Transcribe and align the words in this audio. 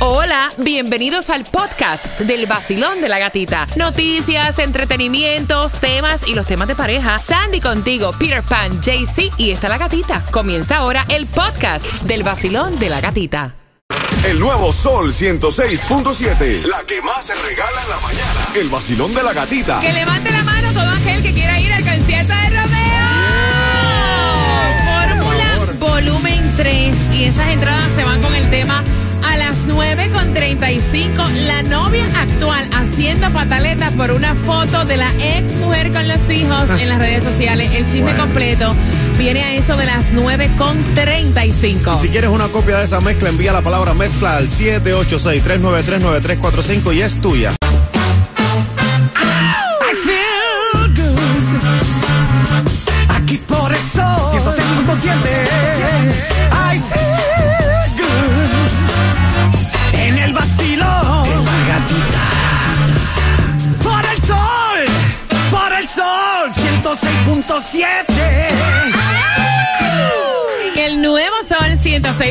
Hola, 0.00 0.52
bienvenidos 0.58 1.28
al 1.28 1.44
podcast 1.44 2.20
del 2.20 2.46
vacilón 2.46 3.00
de 3.00 3.08
la 3.08 3.18
gatita. 3.18 3.66
Noticias, 3.74 4.60
entretenimientos, 4.60 5.74
temas 5.74 6.28
y 6.28 6.36
los 6.36 6.46
temas 6.46 6.68
de 6.68 6.76
pareja. 6.76 7.18
Sandy 7.18 7.60
contigo, 7.60 8.12
Peter 8.16 8.44
Pan, 8.44 8.80
JC 8.80 9.32
y 9.38 9.50
está 9.50 9.68
la 9.68 9.76
gatita. 9.76 10.24
Comienza 10.30 10.76
ahora 10.76 11.04
el 11.08 11.26
podcast 11.26 11.84
del 12.02 12.22
vacilón 12.22 12.78
de 12.78 12.90
la 12.90 13.00
gatita. 13.00 13.56
El 14.24 14.38
nuevo 14.38 14.72
Sol 14.72 15.12
106.7. 15.12 16.62
La 16.66 16.84
que 16.84 17.02
más 17.02 17.26
se 17.26 17.34
regala 17.34 17.82
en 17.82 17.90
la 17.90 17.98
mañana. 17.98 18.46
El 18.54 18.68
vacilón 18.68 19.12
de 19.14 19.22
la 19.24 19.32
gatita. 19.32 19.80
Que 19.80 19.92
levante 19.92 20.30
la 20.30 20.44
mano 20.44 20.72
todo 20.72 20.90
aquel 20.90 21.24
que 21.24 21.32
quiera 21.32 21.58
ir 21.58 21.72
al 21.72 21.84
concierto 21.84 22.32
de 22.34 22.50
Romeo. 22.50 23.08
Fórmula 24.84 25.48
volumen 25.80 26.52
3. 26.56 26.96
Y 27.14 27.24
esas 27.24 27.48
entradas 27.48 27.90
se 27.96 28.04
van 28.04 28.22
con 28.22 28.27
35. 30.38 31.20
La 31.48 31.64
novia 31.64 32.06
actual 32.16 32.70
haciendo 32.72 33.28
pataletas 33.32 33.92
por 33.94 34.12
una 34.12 34.36
foto 34.36 34.84
de 34.84 34.96
la 34.96 35.10
ex 35.18 35.52
mujer 35.56 35.92
con 35.92 36.06
los 36.06 36.18
hijos 36.30 36.80
en 36.80 36.88
las 36.88 37.00
redes 37.00 37.24
sociales. 37.24 37.74
El 37.74 37.90
chisme 37.90 38.14
completo 38.14 38.72
viene 39.18 39.42
a 39.42 39.54
eso 39.54 39.76
de 39.76 39.86
las 39.86 40.12
9 40.12 40.52
con 40.56 40.80
35. 40.94 41.98
Si 42.00 42.08
quieres 42.08 42.30
una 42.30 42.46
copia 42.46 42.78
de 42.78 42.84
esa 42.84 43.00
mezcla, 43.00 43.30
envía 43.30 43.52
la 43.52 43.62
palabra 43.62 43.94
mezcla 43.94 44.36
al 44.36 44.48
786-393-9345 44.48 46.94
y 46.94 47.02
es 47.02 47.20
tuya. 47.20 47.57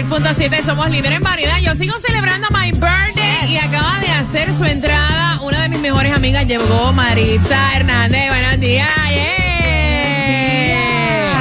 106.7, 0.09 0.63
somos 0.66 0.89
líderes 0.89 1.17
en 1.17 1.23
variedad. 1.23 1.58
Yo 1.59 1.75
sigo 1.75 2.00
celebrando 2.00 2.47
my 2.52 2.72
birthday 2.72 3.52
y 3.52 3.58
acaba 3.58 4.00
de 4.00 4.08
hacer 4.08 4.53
su 4.55 4.64
entrada. 4.64 5.39
Una 5.41 5.64
de 5.64 5.69
mis 5.69 5.80
mejores 5.80 6.14
amigas 6.14 6.47
llegó, 6.47 6.94
Maritza 6.94 7.75
Hernández. 7.75 8.30
Buenos 8.30 8.59
días. 8.59 8.88
yeah. 9.09 9.47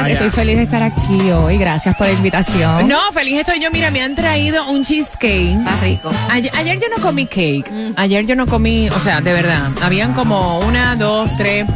Estoy 0.08 0.30
feliz 0.30 0.56
de 0.56 0.62
estar 0.62 0.82
aquí 0.82 1.30
hoy. 1.30 1.58
Gracias 1.58 1.94
por 1.96 2.06
la 2.06 2.12
invitación. 2.12 2.88
No, 2.88 3.12
feliz 3.12 3.40
estoy 3.40 3.60
yo. 3.60 3.70
Mira, 3.70 3.90
me 3.90 4.02
han 4.02 4.14
traído 4.14 4.68
un 4.68 4.84
cheesecake. 4.84 5.58
Está 5.58 5.76
rico. 5.82 6.10
Ayer, 6.30 6.50
ayer 6.56 6.78
yo 6.80 6.86
no 6.96 7.02
comí 7.02 7.26
cake. 7.26 7.70
Ayer 7.96 8.24
yo 8.26 8.34
no 8.36 8.46
comí, 8.46 8.88
o 8.88 8.98
sea, 9.00 9.20
de 9.20 9.32
verdad. 9.32 9.68
Habían 9.82 10.14
como 10.14 10.60
una, 10.60 10.96
dos, 10.96 11.30
tres. 11.36 11.66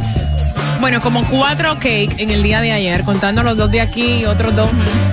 Bueno, 0.81 0.99
como 0.99 1.23
cuatro 1.29 1.75
cake 1.75 2.15
en 2.17 2.31
el 2.31 2.41
día 2.41 2.59
de 2.59 2.71
ayer, 2.71 3.03
contando 3.03 3.43
los 3.43 3.55
dos 3.55 3.69
de 3.69 3.81
aquí 3.81 4.21
y 4.21 4.25
otros 4.25 4.55
dos. 4.55 4.69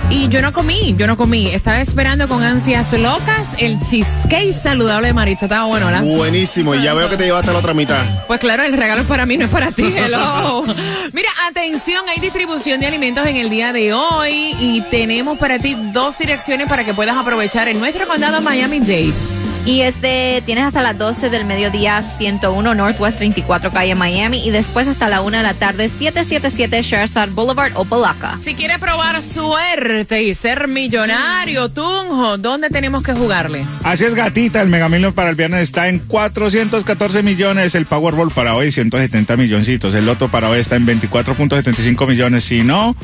Y 0.08 0.28
yo 0.28 0.40
no 0.40 0.50
comí, 0.50 0.94
yo 0.96 1.06
no 1.06 1.18
comí. 1.18 1.48
Estaba 1.48 1.82
esperando 1.82 2.26
con 2.26 2.42
ansias 2.42 2.94
locas 2.94 3.50
el 3.58 3.78
cheesecake 3.78 4.54
saludable 4.54 5.08
de 5.08 5.12
Marita. 5.12 5.44
Estaba 5.44 5.66
bueno, 5.66 5.84
¿verdad? 5.84 6.02
Buenísimo, 6.02 6.74
y 6.74 6.82
ya 6.82 6.94
veo 6.94 7.10
que 7.10 7.18
te 7.18 7.24
llevaste 7.24 7.52
la 7.52 7.58
otra 7.58 7.74
mitad. 7.74 8.02
Pues 8.26 8.40
claro, 8.40 8.62
el 8.62 8.72
regalo 8.72 9.02
es 9.02 9.06
para 9.06 9.26
mí, 9.26 9.36
no 9.36 9.44
es 9.44 9.50
para 9.50 9.70
ti. 9.70 9.82
Hello. 9.96 10.64
Mira, 11.12 11.28
atención, 11.46 12.02
hay 12.08 12.18
distribución 12.18 12.80
de 12.80 12.86
alimentos 12.86 13.26
en 13.26 13.36
el 13.36 13.50
día 13.50 13.74
de 13.74 13.92
hoy 13.92 14.56
y 14.58 14.80
tenemos 14.90 15.36
para 15.36 15.58
ti 15.58 15.76
dos 15.92 16.16
direcciones 16.16 16.66
para 16.66 16.84
que 16.84 16.94
puedas 16.94 17.16
aprovechar 17.16 17.68
en 17.68 17.78
nuestro 17.78 18.08
condado 18.08 18.40
Miami-Dade. 18.40 19.37
Y 19.64 19.82
este, 19.82 20.42
tienes 20.46 20.64
hasta 20.64 20.80
las 20.80 20.96
12 20.96 21.30
del 21.30 21.44
mediodía 21.44 22.02
101 22.02 22.74
Northwest 22.74 23.18
34 23.18 23.70
calle 23.70 23.94
Miami 23.94 24.46
y 24.46 24.50
después 24.50 24.88
hasta 24.88 25.08
la 25.08 25.20
1 25.20 25.36
de 25.36 25.42
la 25.42 25.54
tarde 25.54 25.88
777 25.88 26.82
Sherside 26.82 27.34
Boulevard 27.34 27.72
Opalaca. 27.76 28.38
Si 28.40 28.54
quieres 28.54 28.78
probar 28.78 29.22
suerte 29.22 30.22
y 30.22 30.34
ser 30.34 30.68
millonario, 30.68 31.68
Tunjo, 31.68 32.38
¿dónde 32.38 32.70
tenemos 32.70 33.02
que 33.02 33.12
jugarle? 33.12 33.66
Así 33.84 34.04
es, 34.04 34.14
gatita. 34.14 34.62
El 34.62 34.68
Mega 34.68 34.88
Million 34.88 35.12
para 35.12 35.30
el 35.30 35.36
viernes 35.36 35.62
está 35.62 35.88
en 35.88 35.98
414 35.98 37.22
millones. 37.22 37.74
El 37.74 37.86
Powerball 37.86 38.30
para 38.30 38.54
hoy, 38.54 38.72
170 38.72 39.36
milloncitos. 39.36 39.94
El 39.94 40.06
Loto 40.06 40.28
para 40.28 40.48
hoy 40.48 40.60
está 40.60 40.76
en 40.76 40.86
24.75 40.86 42.06
millones. 42.06 42.44
Si 42.44 42.62
no, 42.62 42.96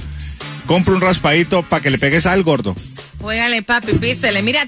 compra 0.66 0.94
un 0.94 1.00
raspadito 1.00 1.62
para 1.62 1.82
que 1.82 1.90
le 1.90 1.98
pegues 1.98 2.26
al 2.26 2.42
gordo. 2.42 2.74
Juégale, 3.20 3.62
papi, 3.62 3.94
písele. 3.94 4.42
Mira, 4.42 4.66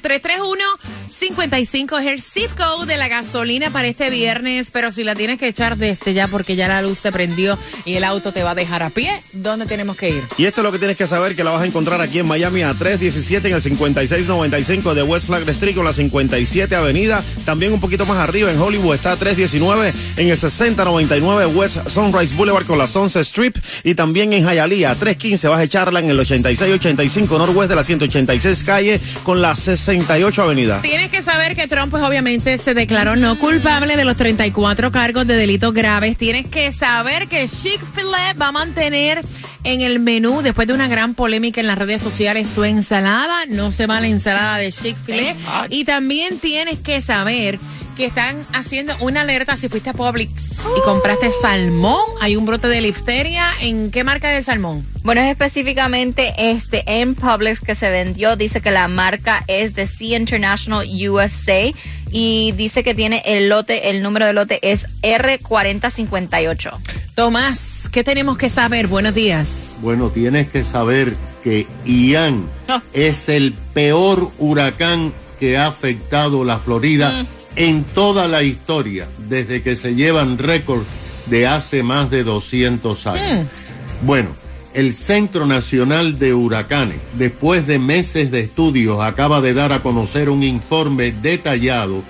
331-55 1.21 2.01
es 2.01 2.07
el 2.07 2.21
zip 2.21 2.51
code 2.57 2.87
de 2.87 2.97
la 2.97 3.09
gasolina 3.09 3.71
para 3.71 3.89
este 3.89 4.11
viernes, 4.11 4.71
pero 4.71 4.93
si 4.93 5.05
la 5.05 5.15
tienes 5.15 5.39
que 5.39 5.49
echar 5.49 5.77
desde 5.77 6.15
ya 6.15 6.29
porque 6.29 6.57
ya 6.57 6.69
la 6.69 6.83
luz 6.83 7.01
te 7.01 7.11
prendió 7.11 7.59
y 7.85 7.95
el 7.95 8.05
auto 8.05 8.33
te 8.33 8.43
va 8.43 8.51
a 8.51 8.55
dejar 8.55 8.83
a 8.83 8.91
pie, 8.91 9.23
¿dónde 9.33 9.67
tenemos 9.67 9.97
que 9.97 10.11
ir? 10.11 10.23
Y 10.37 10.45
esto 10.45 10.61
es 10.61 10.65
lo 10.65 10.73
que 10.73 10.79
tienes 10.79 10.97
que 10.97 11.07
saber, 11.07 11.35
que 11.35 11.45
la 11.45 11.51
vas 11.51 11.63
a 11.63 11.67
encontrar 11.67 12.01
aquí 12.01 12.19
en 12.19 12.27
Miami 12.27 12.63
a 12.63 12.75
317 12.75 13.49
en 13.49 13.55
el 13.55 13.63
5695 13.63 14.95
de 14.95 15.03
West 15.03 15.27
Flag 15.27 15.49
Street 15.49 15.75
con 15.75 15.85
la 15.85 15.93
57 15.93 16.75
Avenida. 16.75 17.23
También 17.45 17.73
un 17.73 17.81
poquito 17.81 18.05
más 18.05 18.19
arriba 18.19 18.51
en 18.51 18.61
Hollywood 18.61 18.95
está 18.95 19.13
a 19.13 19.17
319 19.17 19.93
en 20.17 20.29
el 20.29 20.37
6099 20.37 21.47
West 21.47 21.89
Sunrise 21.89 22.35
Boulevard 22.35 22.67
con 22.67 22.79
la 22.79 22.87
Sunset 22.87 23.23
Strip. 23.23 23.57
Y 23.85 23.95
también 23.95 24.33
en 24.33 24.43
Hialeah 24.43 24.91
a 24.91 24.95
315 24.95 25.49
vas 25.49 25.61
a 25.61 25.65
echarla 25.65 26.01
en 26.01 26.11
el 26.11 26.19
8685 26.19 27.39
Northwest 27.39 27.71
de 27.71 27.77
la 27.77 27.85
186 27.85 28.65
calle 28.65 29.01
con 29.23 29.41
la 29.41 29.57
68 29.57 30.43
Avenida. 30.43 30.83
Tienes 30.83 31.06
que 31.09 31.23
saber 31.23 31.55
que 31.57 31.67
Trump, 31.69 31.91
pues 31.91 32.03
obviamente 32.03 32.59
se 32.59 32.75
declaró 32.75 33.17
no 33.17 33.39
culpable 33.39 33.97
de 33.97 34.05
los 34.05 34.17
34 34.17 34.93
cargos 34.93 35.27
de 35.27 35.37
delitos 35.37 35.73
graves. 35.73 36.17
Tienes 36.17 36.47
que 36.47 36.73
saber 36.73 37.29
que 37.29 37.47
Chick-fil-A 37.49 38.35
va 38.35 38.49
a 38.49 38.53
mantener 38.53 39.21
en 39.65 39.81
el 39.81 39.99
menú, 39.99 40.43
después 40.43 40.69
de 40.69 40.75
una 40.75 40.89
gran 40.89 41.15
polémica 41.15 41.61
en 41.61 41.67
las 41.67 41.79
redes 41.79 42.03
sociales, 42.03 42.49
su 42.49 42.65
ensalada. 42.65 43.47
No 43.49 43.73
se 43.73 43.87
va 43.87 44.01
la 44.01 44.07
ensalada 44.07 44.59
de 44.59 44.73
Chick-fil-A. 44.73 45.67
Y 45.71 45.85
también 45.85 46.39
tienes 46.39 46.79
que 46.81 47.01
saber 47.01 47.59
que 47.97 48.05
están 48.07 48.43
haciendo 48.53 48.95
una 49.01 49.23
alerta 49.23 49.57
si 49.57 49.69
fuiste 49.69 49.91
a 49.91 49.93
Publix 49.95 50.31
y 50.77 50.81
compraste 50.85 51.31
salmón. 51.31 52.01
Hay 52.21 52.37
un 52.37 52.45
brote 52.45 52.69
de 52.69 52.81
listeria. 52.83 53.47
¿En 53.63 53.91
qué 53.91 54.05
marca 54.05 54.29
de 54.29 54.43
salmón? 54.43 54.87
Bueno, 55.03 55.23
es 55.23 55.31
específicamente 55.31 56.35
este 56.37 56.85
en 57.01 57.15
Publix 57.15 57.61
que 57.61 57.75
se 57.75 57.89
vendió. 57.91 58.37
Dice 58.37 58.61
que 58.61 58.71
la 58.71 58.87
marca 58.89 59.43
es 59.49 59.75
de 59.75 59.87
Sea 59.87 60.19
International 60.19 60.87
USA 61.09 61.73
y 62.11 62.53
dice 62.53 62.85
que 62.85 62.95
tiene 62.95 63.23
el 63.25 63.49
lote, 63.49 63.91
el 63.91 64.03
número 64.03 64.27
de 64.27 64.33
lote 64.35 64.59
es 64.71 64.87
R4058. 65.03 66.71
Tomás, 67.15 67.89
¿qué 67.91 68.05
tenemos 68.05 68.37
que 68.37 68.49
saber? 68.49 68.87
Buenos 68.89 69.15
días. 69.15 69.49
Bueno, 69.81 70.11
tienes 70.11 70.49
que 70.49 70.65
saber 70.65 71.17
que 71.43 71.67
Ian 71.85 72.45
Ah. 72.69 72.83
es 72.93 73.29
el 73.29 73.53
peor 73.75 74.31
huracán 74.39 75.13
que 75.41 75.57
ha 75.59 75.67
afectado 75.67 76.45
la 76.45 76.59
Florida 76.59 77.23
Mm. 77.23 77.27
En 77.57 77.85
toda 77.85 78.29
la 78.29 78.43
historia, 78.43 79.09
desde 79.29 79.63
que 79.63 79.77
se 79.77 79.95
llevan 79.95 80.39
récords 80.39 80.87
de 81.27 81.47
hace 81.47 81.83
más 81.83 82.11
de 82.11 82.23
200 82.23 83.07
años. 83.07 83.45
Mm. 83.45 84.07
Bueno, 84.07 84.29
el 84.75 84.93
Centro 84.93 85.47
Nacional 85.47 86.19
de 86.19 86.35
Huracanes, 86.35 86.99
después 87.15 87.67
de 87.67 87.79
meses 87.79 88.31
de 88.31 88.41
estudios, 88.41 89.01
acaba 89.01 89.41
de 89.41 89.55
dar 89.55 89.73
a 89.73 89.83
conocer 89.83 90.29
un 90.29 90.43
informe 90.43 91.13
detallado 91.13 92.03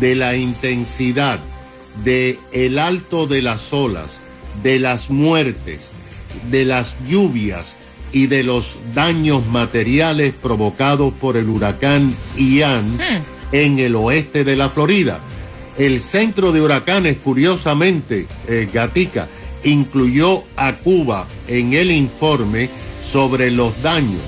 de 0.00 0.16
la 0.16 0.36
intensidad, 0.36 1.38
de 2.04 2.38
el 2.52 2.78
alto 2.78 3.26
de 3.26 3.42
las 3.42 3.72
olas, 3.72 4.18
de 4.62 4.80
las 4.80 5.10
muertes, 5.10 5.80
de 6.50 6.64
las 6.64 6.96
lluvias 7.08 7.76
y 8.12 8.26
de 8.26 8.42
los 8.42 8.76
daños 8.94 9.46
materiales 9.46 10.34
provocados 10.34 11.12
por 11.14 11.36
el 11.36 11.48
huracán 11.48 12.14
Ian 12.36 12.84
en 13.52 13.78
el 13.78 13.94
oeste 13.96 14.44
de 14.44 14.56
la 14.56 14.68
Florida. 14.68 15.20
El 15.76 16.00
centro 16.00 16.52
de 16.52 16.60
huracanes, 16.60 17.18
curiosamente, 17.22 18.26
eh, 18.48 18.68
Gatica, 18.72 19.28
incluyó 19.64 20.42
a 20.56 20.72
Cuba 20.74 21.26
en 21.46 21.72
el 21.72 21.90
informe 21.90 22.68
sobre 23.02 23.50
los 23.50 23.82
daños. 23.82 24.20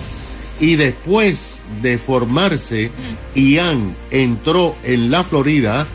Y 0.61 0.77
después 0.77 1.39
de 1.83 1.99
formarse, 1.99 2.91
Ian 3.35 3.95
entró 4.11 4.77
en 4.85 5.11
la 5.11 5.25
Florida, 5.25 5.87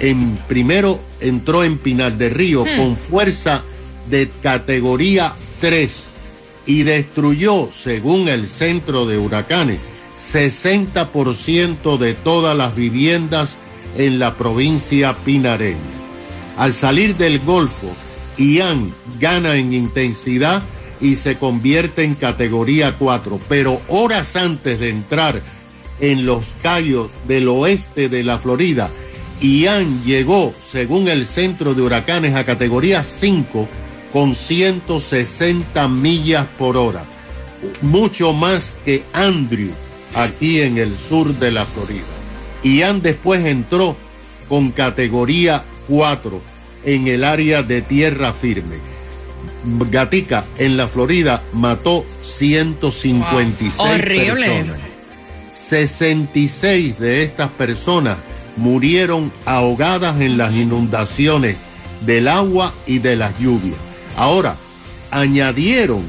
en, 0.00 0.38
primero 0.48 1.00
entró 1.20 1.64
en 1.64 1.78
Pinar 1.78 2.16
del 2.16 2.32
Río 2.32 2.64
con 2.76 2.96
fuerza 2.96 3.62
de 4.08 4.28
categoría 4.42 5.34
3 5.60 5.90
y 6.66 6.82
destruyó, 6.82 7.70
según 7.72 8.28
el 8.28 8.46
centro 8.46 9.06
de 9.06 9.18
huracanes, 9.18 9.78
60% 10.18 11.96
de 11.96 12.14
todas 12.14 12.56
las 12.56 12.74
viviendas 12.74 13.56
en 13.96 14.18
la 14.18 14.34
provincia 14.34 15.16
pinareña. 15.24 15.78
Al 16.56 16.74
salir 16.74 17.16
del 17.16 17.38
Golfo, 17.38 17.94
Ian 18.36 18.92
gana 19.20 19.56
en 19.56 19.72
intensidad 19.72 20.62
y 21.00 21.14
se 21.14 21.36
convierte 21.36 22.02
en 22.02 22.14
categoría 22.14 22.96
4, 22.98 23.40
pero 23.48 23.80
horas 23.88 24.34
antes 24.36 24.80
de 24.80 24.90
entrar 24.90 25.40
en 26.00 26.26
los 26.26 26.44
Cayos 26.62 27.10
del 27.26 27.48
oeste 27.48 28.08
de 28.08 28.24
la 28.24 28.38
Florida. 28.38 28.90
Ian 29.40 30.02
llegó, 30.04 30.52
según 30.60 31.08
el 31.08 31.24
centro 31.24 31.74
de 31.74 31.82
huracanes, 31.82 32.34
a 32.34 32.44
categoría 32.44 33.04
5 33.04 33.68
con 34.12 34.34
160 34.34 35.86
millas 35.86 36.46
por 36.58 36.76
hora. 36.76 37.04
Mucho 37.82 38.32
más 38.32 38.76
que 38.84 39.04
Andrew 39.12 39.70
aquí 40.18 40.60
en 40.60 40.78
el 40.78 40.96
sur 40.96 41.32
de 41.34 41.50
la 41.52 41.64
Florida. 41.64 42.04
Ian 42.64 43.02
después 43.02 43.46
entró 43.46 43.96
con 44.48 44.72
categoría 44.72 45.62
4 45.88 46.40
en 46.84 47.06
el 47.06 47.24
área 47.24 47.62
de 47.62 47.82
tierra 47.82 48.32
firme. 48.32 48.76
Gatica 49.90 50.44
en 50.58 50.76
la 50.76 50.88
Florida 50.88 51.42
mató 51.52 52.04
156 52.22 53.78
Horrible. 53.78 54.46
personas. 54.46 54.78
66 55.52 56.98
de 56.98 57.22
estas 57.22 57.50
personas 57.50 58.16
murieron 58.56 59.30
ahogadas 59.44 60.20
en 60.20 60.38
las 60.38 60.52
inundaciones 60.52 61.56
del 62.04 62.26
agua 62.28 62.72
y 62.86 62.98
de 62.98 63.16
las 63.16 63.38
lluvias. 63.38 63.76
Ahora, 64.16 64.56
añadieron 65.10 66.02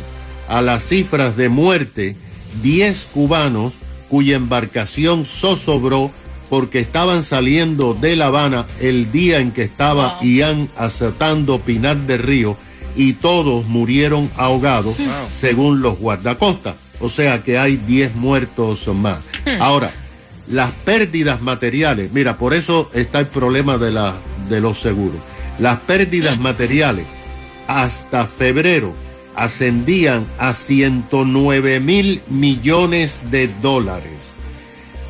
a 0.48 0.62
las 0.62 0.84
cifras 0.84 1.36
de 1.38 1.50
muerte 1.50 2.16
10 2.64 3.08
cubanos 3.14 3.74
cuya 4.10 4.36
embarcación 4.36 5.26
zozobró 5.26 6.12
porque 6.50 6.80
estaban 6.80 7.24
saliendo 7.24 7.94
de 7.94 8.16
La 8.16 8.28
Habana 8.28 8.66
el 8.80 9.12
día 9.12 9.40
en 9.40 9.52
que 9.52 9.64
estaba 9.64 10.18
Ian 10.22 10.68
azotando 10.76 11.60
Pinar 11.60 11.98
del 11.98 12.20
Río 12.20 12.58
y 12.96 13.14
todos 13.14 13.66
murieron 13.66 14.30
ahogados 14.36 14.96
según 15.34 15.82
los 15.82 16.00
guardacostas. 16.00 16.76
O 17.00 17.10
sea 17.10 17.44
que 17.44 17.58
hay 17.58 17.78
10 17.78 18.16
muertos 18.16 18.88
más. 18.88 19.20
Ahora, 19.60 19.94
las 20.50 20.72
pérdidas 20.74 21.42
materiales, 21.42 22.12
mira, 22.12 22.38
por 22.38 22.54
eso 22.54 22.90
está 22.94 23.20
el 23.20 23.28
problema 23.28 23.78
de, 23.78 23.92
la, 23.92 24.16
de 24.50 24.60
los 24.60 24.80
seguros. 24.80 25.22
Las 25.60 25.80
pérdidas 25.82 26.40
materiales 26.40 27.06
hasta 27.68 28.26
febrero 28.26 28.94
ascendían 29.40 30.26
a 30.38 30.54
109 30.54 31.80
mil 31.80 32.22
millones 32.28 33.32
de 33.32 33.50
dólares. 33.62 34.12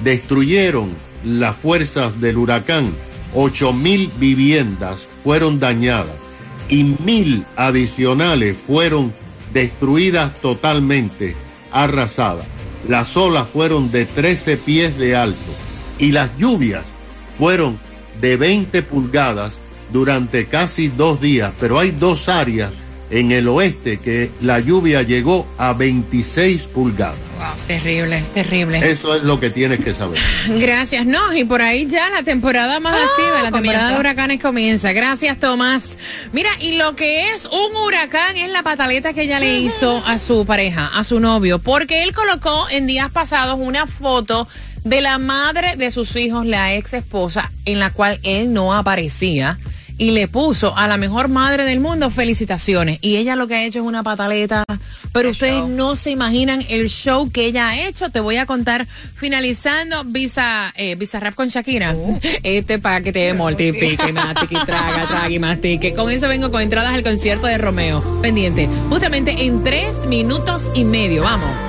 Destruyeron 0.03 0.91
las 1.25 1.55
fuerzas 1.55 2.21
del 2.21 2.37
huracán, 2.37 2.93
8 3.33 3.73
mil 3.73 4.11
viviendas 4.19 5.07
fueron 5.23 5.59
dañadas 5.59 6.15
y 6.69 6.83
mil 6.83 7.43
adicionales 7.55 8.55
fueron 8.67 9.11
destruidas 9.51 10.35
totalmente, 10.41 11.35
arrasadas. 11.71 12.45
Las 12.87 13.17
olas 13.17 13.47
fueron 13.49 13.89
de 13.91 14.05
13 14.05 14.57
pies 14.57 14.99
de 14.99 15.15
alto 15.15 15.51
y 15.97 16.11
las 16.11 16.29
lluvias 16.37 16.85
fueron 17.39 17.79
de 18.21 18.37
20 18.37 18.83
pulgadas 18.83 19.53
durante 19.91 20.45
casi 20.45 20.87
dos 20.87 21.19
días, 21.19 21.51
pero 21.59 21.79
hay 21.79 21.89
dos 21.89 22.29
áreas 22.29 22.71
en 23.11 23.31
el 23.31 23.47
oeste 23.47 23.97
que 23.97 24.31
la 24.41 24.59
lluvia 24.59 25.01
llegó 25.01 25.47
a 25.57 25.73
26 25.73 26.67
pulgadas. 26.67 27.17
Terrible, 27.67 28.21
terrible. 28.33 28.91
Eso 28.91 29.15
es 29.15 29.23
lo 29.23 29.39
que 29.39 29.49
tienes 29.49 29.79
que 29.79 29.93
saber. 29.93 30.19
Gracias, 30.59 31.05
no, 31.05 31.33
y 31.33 31.45
por 31.45 31.61
ahí 31.61 31.87
ya 31.87 32.09
la 32.09 32.23
temporada 32.23 32.79
más 32.79 32.93
activa, 32.93 33.41
la 33.41 33.51
temporada 33.51 33.51
comienza. 33.51 33.89
de 33.89 33.99
huracanes 33.99 34.41
comienza. 34.41 34.91
Gracias, 34.91 35.39
Tomás. 35.39 35.85
Mira, 36.33 36.49
y 36.59 36.73
lo 36.73 36.95
que 36.95 37.31
es 37.33 37.45
un 37.45 37.75
huracán 37.77 38.35
es 38.37 38.51
la 38.51 38.63
pataleta 38.63 39.13
que 39.13 39.23
ella 39.23 39.39
le 39.39 39.59
hizo 39.59 40.03
a 40.05 40.17
su 40.17 40.45
pareja, 40.45 40.91
a 40.93 41.03
su 41.03 41.19
novio, 41.19 41.59
porque 41.59 42.03
él 42.03 42.13
colocó 42.13 42.67
en 42.69 42.87
días 42.87 43.09
pasados 43.11 43.57
una 43.59 43.87
foto 43.87 44.47
de 44.83 45.01
la 45.01 45.17
madre 45.17 45.75
de 45.75 45.91
sus 45.91 46.15
hijos, 46.15 46.45
la 46.45 46.73
ex 46.75 46.93
esposa, 46.93 47.51
en 47.65 47.79
la 47.79 47.91
cual 47.91 48.19
él 48.23 48.53
no 48.53 48.73
aparecía. 48.73 49.57
Y 49.99 50.11
le 50.11 50.27
puso 50.27 50.75
a 50.75 50.87
la 50.87 50.97
mejor 50.97 51.27
madre 51.27 51.65
del 51.65 51.79
mundo 51.79 52.09
felicitaciones. 52.09 52.97
Y 53.01 53.17
ella 53.17 53.35
lo 53.35 53.47
que 53.47 53.55
ha 53.55 53.63
hecho 53.63 53.79
es 53.79 53.85
una 53.85 54.01
pataleta. 54.01 54.63
Pero 55.11 55.29
ustedes 55.29 55.65
no 55.67 55.95
se 55.95 56.09
imaginan 56.09 56.63
el 56.69 56.89
show 56.89 57.29
que 57.31 57.45
ella 57.45 57.69
ha 57.69 57.87
hecho. 57.87 58.09
Te 58.09 58.19
voy 58.19 58.37
a 58.37 58.45
contar 58.45 58.87
finalizando 59.15 60.03
Visa, 60.05 60.73
eh, 60.75 60.95
Visa 60.95 61.19
Rap 61.19 61.35
con 61.35 61.49
Shakira. 61.49 61.95
Este 62.43 62.79
para 62.79 63.01
que 63.01 63.11
te 63.11 63.33
mortifique, 63.33 64.11
mastique, 64.13 64.57
traga, 64.65 65.05
traga 65.05 65.29
y 65.29 65.37
mastique. 65.37 65.93
Con 65.93 66.09
eso 66.09 66.27
vengo 66.27 66.49
con 66.49 66.61
entradas 66.61 66.93
al 66.93 67.03
concierto 67.03 67.47
de 67.47 67.57
Romeo. 67.57 68.21
Pendiente. 68.21 68.69
Justamente 68.89 69.45
en 69.45 69.63
tres 69.63 69.95
minutos 70.07 70.71
y 70.73 70.85
medio. 70.85 71.23
Vamos. 71.23 71.68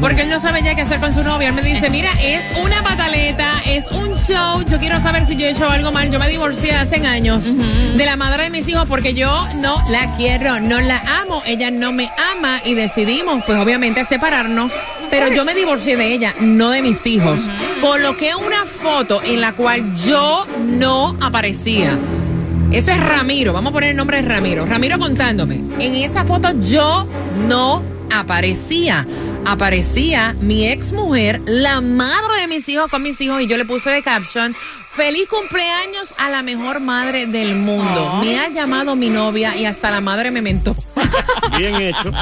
porque 0.00 0.22
él 0.22 0.30
no 0.30 0.40
sabe 0.40 0.62
ya 0.62 0.74
qué 0.74 0.82
hacer 0.82 1.00
con 1.00 1.12
su 1.12 1.22
novia. 1.24 1.48
Él 1.48 1.54
me 1.54 1.62
dice, 1.62 1.90
mira, 1.90 2.10
es 2.22 2.42
una 2.58 2.82
pataleta, 2.82 3.50
es 3.66 3.90
un 3.90 4.14
show. 4.16 4.64
Yo 4.68 4.78
quiero 4.78 5.00
saber 5.00 5.26
si 5.26 5.36
yo 5.36 5.46
he 5.46 5.50
hecho 5.50 5.68
algo 5.68 5.90
mal. 5.90 6.10
Yo 6.10 6.18
me 6.18 6.28
divorcié 6.28 6.72
hace 6.72 6.96
años 7.06 7.44
de 7.44 8.04
la 8.04 8.16
madre 8.16 8.44
de 8.44 8.50
mis 8.50 8.68
hijos 8.68 8.84
porque 8.88 9.14
yo 9.14 9.46
no 9.56 9.76
la 9.90 10.14
quiero, 10.16 10.60
no 10.60 10.80
la 10.80 10.98
amo. 11.22 11.42
Ella 11.46 11.70
no 11.70 11.92
me 11.92 12.10
ama 12.32 12.60
y 12.64 12.74
decidimos, 12.74 13.42
pues 13.44 13.58
obviamente, 13.58 14.04
separarnos. 14.04 14.72
Pero 15.10 15.34
yo 15.34 15.44
me 15.44 15.54
divorcié 15.54 15.96
de 15.96 16.12
ella, 16.12 16.34
no 16.40 16.70
de 16.70 16.82
mis 16.82 17.06
hijos. 17.06 17.40
Coloqué 17.80 18.34
una 18.34 18.64
foto 18.64 19.22
en 19.22 19.40
la 19.40 19.52
cual 19.52 19.94
yo 19.96 20.46
no 20.60 21.16
aparecía. 21.20 21.98
Eso 22.72 22.90
es 22.90 23.00
Ramiro, 23.00 23.52
vamos 23.52 23.70
a 23.70 23.74
poner 23.74 23.90
el 23.90 23.96
nombre 23.96 24.20
de 24.20 24.28
Ramiro. 24.28 24.66
Ramiro 24.66 24.98
contándome. 24.98 25.60
En 25.78 25.94
esa 25.94 26.24
foto 26.24 26.48
yo 26.60 27.06
no 27.46 27.82
aparecía. 28.12 29.06
Aparecía 29.46 30.34
mi 30.40 30.66
ex 30.68 30.92
mujer, 30.92 31.40
la 31.44 31.80
madre 31.80 32.40
de 32.40 32.48
mis 32.48 32.68
hijos 32.68 32.90
con 32.90 33.02
mis 33.02 33.20
hijos, 33.20 33.42
y 33.42 33.46
yo 33.46 33.56
le 33.56 33.64
puse 33.64 33.90
de 33.90 34.02
caption. 34.02 34.56
Feliz 34.94 35.28
cumpleaños 35.28 36.14
a 36.18 36.30
la 36.30 36.42
mejor 36.42 36.80
madre 36.80 37.26
del 37.26 37.56
mundo. 37.56 38.20
Me 38.22 38.38
ha 38.38 38.48
llamado 38.48 38.94
mi 38.96 39.10
novia 39.10 39.56
y 39.56 39.66
hasta 39.66 39.90
la 39.90 40.00
madre 40.00 40.30
me 40.30 40.40
mentó. 40.40 40.76
Bien 41.58 41.74
hecho. 41.80 42.12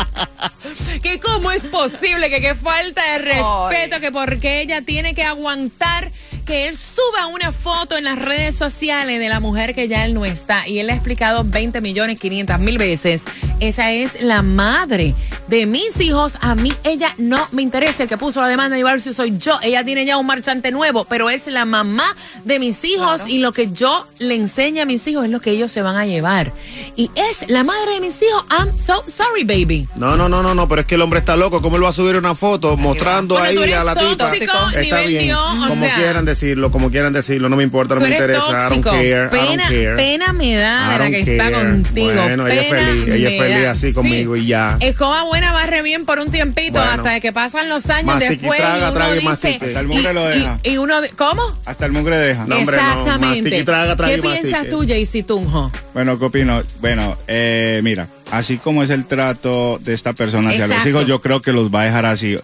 Que 1.03 1.21
cómo 1.21 1.51
es 1.51 1.63
posible 1.63 2.31
que 2.31 2.41
qué 2.41 2.55
falta 2.55 3.03
de 3.13 3.19
respeto, 3.19 4.01
que 4.01 4.13
porque 4.13 4.61
ella 4.61 4.83
tiene 4.83 5.15
que 5.15 5.23
aguantar 5.23 6.11
que 6.47 6.69
él 6.69 6.77
suba 6.77 7.29
una 7.29 7.53
foto 7.53 7.97
en 7.97 8.05
las 8.05 8.19
redes 8.19 8.57
sociales 8.57 9.21
de 9.21 9.29
la 9.29 9.41
mujer 9.41 9.75
que 9.75 9.89
ya 9.89 10.05
él 10.05 10.15
no 10.15 10.25
está. 10.25 10.67
Y 10.67 10.79
él 10.81 10.91
ha 10.91 10.95
explicado 10.95 11.45
20 11.45 11.81
millones 11.81 12.19
500 12.19 12.59
mil 12.59 12.79
veces. 12.79 13.23
Esa 13.63 13.93
es 13.93 14.21
la 14.23 14.43
madre 14.43 15.15
de 15.47 15.67
mis 15.67 16.01
hijos. 16.01 16.35
A 16.41 16.55
mí 16.57 16.73
ella 16.83 17.15
no 17.19 17.47
me 17.53 17.63
interesa. 17.63 18.03
El 18.03 18.09
que 18.09 18.17
puso 18.19 18.41
la 18.41 18.49
demanda 18.49 18.71
de 18.71 18.79
divorcio 18.79 19.13
soy 19.13 19.39
yo. 19.39 19.59
Ella 19.63 19.85
tiene 19.85 20.05
ya 20.05 20.19
un 20.19 20.27
marchante 20.27 20.73
nuevo, 20.73 21.05
pero 21.09 21.31
es 21.31 21.47
la 21.47 21.65
mamá 21.65 22.05
de 22.45 22.59
mis 22.59 22.85
hijos 22.85 23.21
y 23.27 23.39
lo 23.39 23.53
que 23.53 23.71
yo 23.73 24.07
le 24.19 24.35
enseño 24.35 24.83
a 24.83 24.85
mis 24.85 25.07
hijos 25.07 25.25
es 25.27 25.31
lo 25.31 25.41
que 25.41 25.51
ellos 25.53 25.71
se 25.71 25.81
van 25.81 25.95
a 25.97 26.07
llevar. 26.07 26.53
Y 26.97 27.11
es 27.15 27.49
la 27.49 27.63
madre 27.63 27.95
de 27.95 28.01
mis 28.01 28.17
hijos. 28.21 28.45
I'm 28.51 28.77
so 28.79 29.05
sorry, 29.15 29.45
baby. 29.45 29.87
No, 29.97 30.17
no, 30.17 30.29
no, 30.29 30.43
no, 30.43 30.55
no, 30.55 30.69
pero 30.69 30.81
es 30.81 30.87
que 30.89 30.97
el 30.97 31.03
hombre 31.03 31.21
está 31.21 31.37
loco. 31.37 31.63
¿Cómo 31.63 31.77
él 31.77 31.85
va 31.85 31.91
a 31.91 31.93
subir 31.93 32.17
una 32.17 32.35
foto 32.35 32.77
mostrando 32.77 33.37
Bueno, 33.37 33.55
tú 33.55 33.59
ahí 33.61 33.65
eres 33.69 33.77
a 33.79 33.85
la 33.85 33.95
tipa? 33.95 34.17
tóxico, 34.31 34.53
Está 34.71 34.81
nivel 34.81 35.07
bien. 35.09 35.25
Dios, 35.25 35.41
o 35.65 35.69
como 35.69 35.85
sea. 35.87 35.95
quieran 35.95 36.25
decirlo, 36.25 36.71
como 36.73 36.91
quieran 36.91 37.13
decirlo, 37.13 37.49
no 37.49 37.55
me 37.57 37.63
importa, 37.63 37.95
no 37.95 38.01
me 38.01 38.09
eres 38.09 38.21
interesa. 38.21 38.45
I 38.49 38.71
don't 38.71 38.83
tóxico. 38.85 38.91
care, 38.91 39.07
I 39.11 39.29
don't 39.31 39.31
Pena, 39.51 39.63
care. 39.69 39.97
pena 39.97 40.33
me 40.33 40.55
da 40.57 40.99
la 40.99 41.11
que 41.11 41.19
don't 41.19 41.29
está 41.29 41.51
care. 41.51 41.71
contigo. 41.71 42.13
Bueno, 42.23 42.47
ella 42.49 42.61
es 42.63 42.67
Pena 42.69 42.87
feliz, 42.87 43.09
ella 43.09 43.29
es 43.31 43.39
feliz 43.41 43.52
así 43.67 43.93
conmigo 43.93 44.37
y 44.37 44.47
ya. 44.47 44.77
Escoba 44.81 45.23
buena 45.25 45.53
barre 45.53 45.83
bien 45.83 46.05
por 46.05 46.19
un 46.19 46.31
tiempito 46.31 46.73
Bueno. 46.73 46.91
hasta 46.91 47.21
que 47.21 47.33
pasan 47.33 47.69
los 47.69 47.89
años 47.91 48.07
Mastique 48.07 48.37
después 48.37 48.59
traga, 48.59 48.79
y 48.79 48.83
uno 48.83 48.93
traga 48.93 49.13
dice 49.15 49.25
mastique. 49.29 49.67
Hasta 49.67 49.81
el 49.81 49.87
mugre 49.87 50.13
lo 50.15 50.25
deja. 50.27 50.59
y, 50.63 50.71
y 50.71 50.79
uno 50.79 50.95
¿cómo? 51.17 51.43
Hasta 51.65 51.87
el 51.87 51.93
mugre 51.93 52.17
deja. 52.19 52.45
No, 52.47 52.57
hombre, 52.57 52.77
no. 52.77 52.83
Exactamente. 52.83 53.27
Mastique 53.27 53.59
y 53.59 53.65
traga, 53.65 53.97
traga 53.97 54.15
¿Qué 54.15 54.23
piensas 54.23 54.69
tú, 54.69 54.85
Jaycee 54.87 55.23
Tunjo? 55.23 55.71
Bueno, 55.95 56.19
¿qué 56.19 56.25
opino? 56.25 56.63
Bueno, 56.81 57.17
eh, 57.29 57.81
mira, 57.83 58.09
así 58.31 58.59
como 58.59 58.83
es 58.83 58.91
el 58.91 59.05
trato 59.07 59.79
de 59.83 59.93
esta 59.95 60.13
persona 60.13 60.51
hacia 60.51 60.67
los 60.67 60.87
hijos, 60.87 61.07
yo 61.07 61.21
creo 61.21 61.41
que 61.43 61.53
los 61.53 61.73
va 61.73 61.83
a 61.83 61.85
dejar 61.85 62.07
así. 62.07 62.37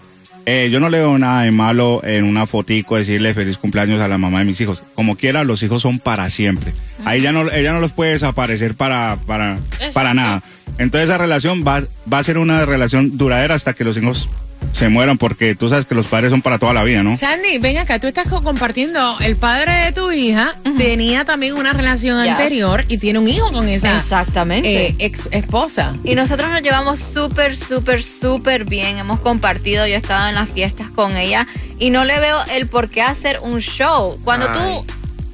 Eh, 0.50 0.70
yo 0.70 0.80
no 0.80 0.88
le 0.88 0.96
veo 0.96 1.18
nada 1.18 1.42
de 1.42 1.50
malo 1.50 2.00
en 2.02 2.24
una 2.24 2.46
fotico 2.46 2.96
decirle 2.96 3.34
feliz 3.34 3.58
cumpleaños 3.58 4.00
a 4.00 4.08
la 4.08 4.16
mamá 4.16 4.38
de 4.38 4.46
mis 4.46 4.58
hijos. 4.62 4.82
Como 4.94 5.14
quiera, 5.14 5.44
los 5.44 5.62
hijos 5.62 5.82
son 5.82 5.98
para 5.98 6.30
siempre. 6.30 6.72
Ahí 7.04 7.20
ya 7.20 7.32
no, 7.32 7.50
ella 7.52 7.74
no 7.74 7.80
los 7.80 7.92
puede 7.92 8.12
desaparecer 8.12 8.74
para, 8.74 9.18
para, 9.26 9.58
para 9.92 10.14
nada. 10.14 10.42
Entonces 10.78 11.10
esa 11.10 11.18
relación 11.18 11.64
va, 11.68 11.82
va 12.10 12.20
a 12.20 12.24
ser 12.24 12.38
una 12.38 12.64
relación 12.64 13.18
duradera 13.18 13.56
hasta 13.56 13.74
que 13.74 13.84
los 13.84 13.98
hijos 13.98 14.30
se 14.72 14.88
mueran 14.88 15.16
porque 15.18 15.54
tú 15.54 15.68
sabes 15.68 15.86
que 15.86 15.94
los 15.94 16.06
padres 16.06 16.30
son 16.30 16.42
para 16.42 16.58
toda 16.58 16.72
la 16.74 16.84
vida, 16.84 17.02
¿no? 17.02 17.16
Sandy, 17.16 17.58
ven 17.58 17.78
acá, 17.78 17.98
tú 17.98 18.06
estás 18.06 18.28
co- 18.28 18.42
compartiendo, 18.42 19.16
el 19.20 19.36
padre 19.36 19.72
de 19.86 19.92
tu 19.92 20.10
hija 20.12 20.54
tenía 20.76 21.24
también 21.24 21.54
una 21.54 21.72
relación 21.72 22.22
Yes. 22.22 22.32
anterior 22.32 22.84
y 22.88 22.98
tiene 22.98 23.18
un 23.18 23.28
hijo 23.28 23.50
con 23.50 23.68
esa 23.68 23.96
Exactamente. 23.96 24.88
eh, 24.88 24.94
ex 24.98 25.28
esposa. 25.32 25.96
Y 26.04 26.14
nosotros 26.14 26.50
nos 26.50 26.62
llevamos 26.62 27.00
súper, 27.14 27.56
súper, 27.56 28.02
súper 28.02 28.64
bien. 28.64 28.98
Hemos 28.98 29.20
compartido, 29.20 29.86
yo 29.86 29.94
he 29.94 29.96
estado 29.96 30.28
en 30.28 30.34
las 30.34 30.48
fiestas 30.50 30.90
con 30.90 31.16
ella 31.16 31.46
y 31.78 31.90
no 31.90 32.04
le 32.04 32.20
veo 32.20 32.38
el 32.52 32.66
por 32.68 32.90
qué 32.90 33.02
hacer 33.02 33.40
un 33.42 33.60
show. 33.60 34.18
Cuando 34.22 34.46
tú 34.52 34.84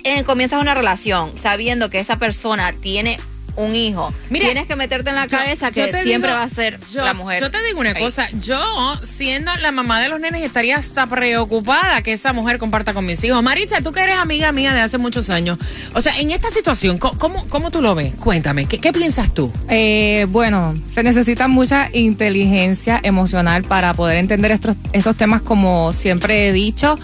eh, 0.05 0.23
comienzas 0.25 0.61
una 0.61 0.75
relación 0.75 1.33
sabiendo 1.43 1.91
que 1.91 1.99
esa 1.99 2.17
persona 2.17 2.73
tiene 2.73 3.19
un 3.57 3.75
hijo, 3.75 4.13
Mira, 4.31 4.47
tienes 4.47 4.67
que 4.67 4.77
meterte 4.77 5.11
en 5.11 5.17
la 5.17 5.27
Yo- 5.27 5.37
cabeza 5.39 5.69
yo 5.71 5.75
que 5.87 5.93
te 5.93 6.03
siempre 6.03 6.31
digo- 6.31 6.39
va 6.41 6.43
a 6.45 6.49
ser 6.49 6.79
yo- 6.93 7.05
la 7.05 7.15
mujer. 7.15 7.41
Yo 7.41 7.51
te 7.51 7.63
digo 7.63 7.81
una 7.81 7.91
ahí. 7.91 8.03
cosa, 8.03 8.27
yo 8.41 8.59
siendo 9.05 9.51
la 9.61 9.71
mamá 9.73 10.01
de 10.01 10.09
los 10.09 10.19
nenes 10.21 10.43
estaría 10.43 10.77
hasta 10.77 11.07
preocupada 11.07 12.03
que 12.03 12.13
esa 12.13 12.33
mujer 12.33 12.59
comparta 12.59 12.95
con 12.95 13.07
mis 13.07 13.23
hijos. 13.25 13.43
Maritza, 13.43 13.81
tú 13.81 13.93
que 13.93 14.01
eres 14.01 14.17
amiga 14.17 14.51
mía 14.53 14.73
de 14.75 14.81
hace 14.81 14.99
muchos 14.99 15.31
años, 15.31 15.59
o 15.95 16.01
sea, 16.01 16.19
en 16.19 16.31
esta 16.31 16.51
situación, 16.51 16.99
¿cómo, 16.99 17.19
cómo, 17.19 17.49
cómo 17.49 17.71
tú 17.71 17.81
lo 17.83 17.95
ves? 17.95 18.13
Cuéntame, 18.15 18.67
¿qué, 18.67 18.79
qué 18.79 18.93
piensas 18.93 19.33
tú? 19.33 19.53
Eh, 19.69 20.27
bueno, 20.31 20.75
se 20.93 21.03
necesita 21.03 21.49
mucha 21.49 21.89
inteligencia 21.93 23.01
emocional 23.03 23.63
para 23.65 23.95
poder 23.95 24.17
entender 24.17 24.51
estos, 24.51 24.77
estos 24.93 25.17
temas 25.17 25.43
como 25.43 25.93
siempre 25.93 26.49
he 26.49 26.53
dicho. 26.53 26.99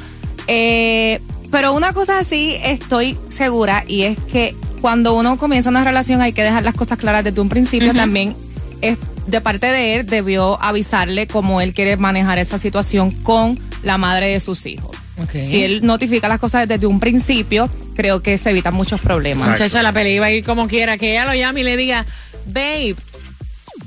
Eh, 0.47 1.21
pero 1.51 1.73
una 1.73 1.93
cosa 1.93 2.23
sí 2.25 2.57
estoy 2.63 3.19
segura 3.29 3.85
y 3.87 4.03
es 4.03 4.19
que 4.33 4.55
cuando 4.81 5.15
uno 5.15 5.37
comienza 5.37 5.71
una 5.71 5.85
relación 5.85 6.21
hay 6.21 6.33
que 6.33 6.43
dejar 6.43 6.63
las 6.63 6.75
cosas 6.75 6.99
claras 6.99 7.25
desde 7.25 7.41
un 7.41 7.49
principio. 7.49 7.95
También 7.95 8.37
es 8.81 8.99
de 9.27 9.41
parte 9.41 9.67
de 9.67 9.97
él 9.97 10.07
debió 10.07 10.61
avisarle 10.63 11.27
cómo 11.27 11.61
él 11.61 11.73
quiere 11.73 11.97
manejar 11.97 12.39
esa 12.39 12.59
situación 12.59 13.11
con 13.11 13.59
la 13.83 13.99
madre 13.99 14.27
de 14.27 14.41
sus 14.41 14.67
hijos. 14.67 14.97
Si 15.33 15.63
él 15.63 15.81
notifica 15.85 16.29
las 16.29 16.41
cosas 16.41 16.67
desde 16.67 16.87
un 16.87 16.99
principio, 16.99 17.69
creo 17.95 18.23
que 18.23 18.39
se 18.39 18.51
evitan 18.51 18.73
muchos 18.73 19.01
problemas. 19.01 19.51
Muchacha, 19.51 19.83
la 19.83 19.93
pelea 19.93 20.15
iba 20.15 20.27
a 20.27 20.31
ir 20.31 20.45
como 20.45 20.67
quiera, 20.67 20.97
que 20.97 21.11
ella 21.11 21.27
lo 21.27 21.35
llame 21.35 21.61
y 21.61 21.65
le 21.65 21.77
diga, 21.77 22.07
babe, 22.47 22.97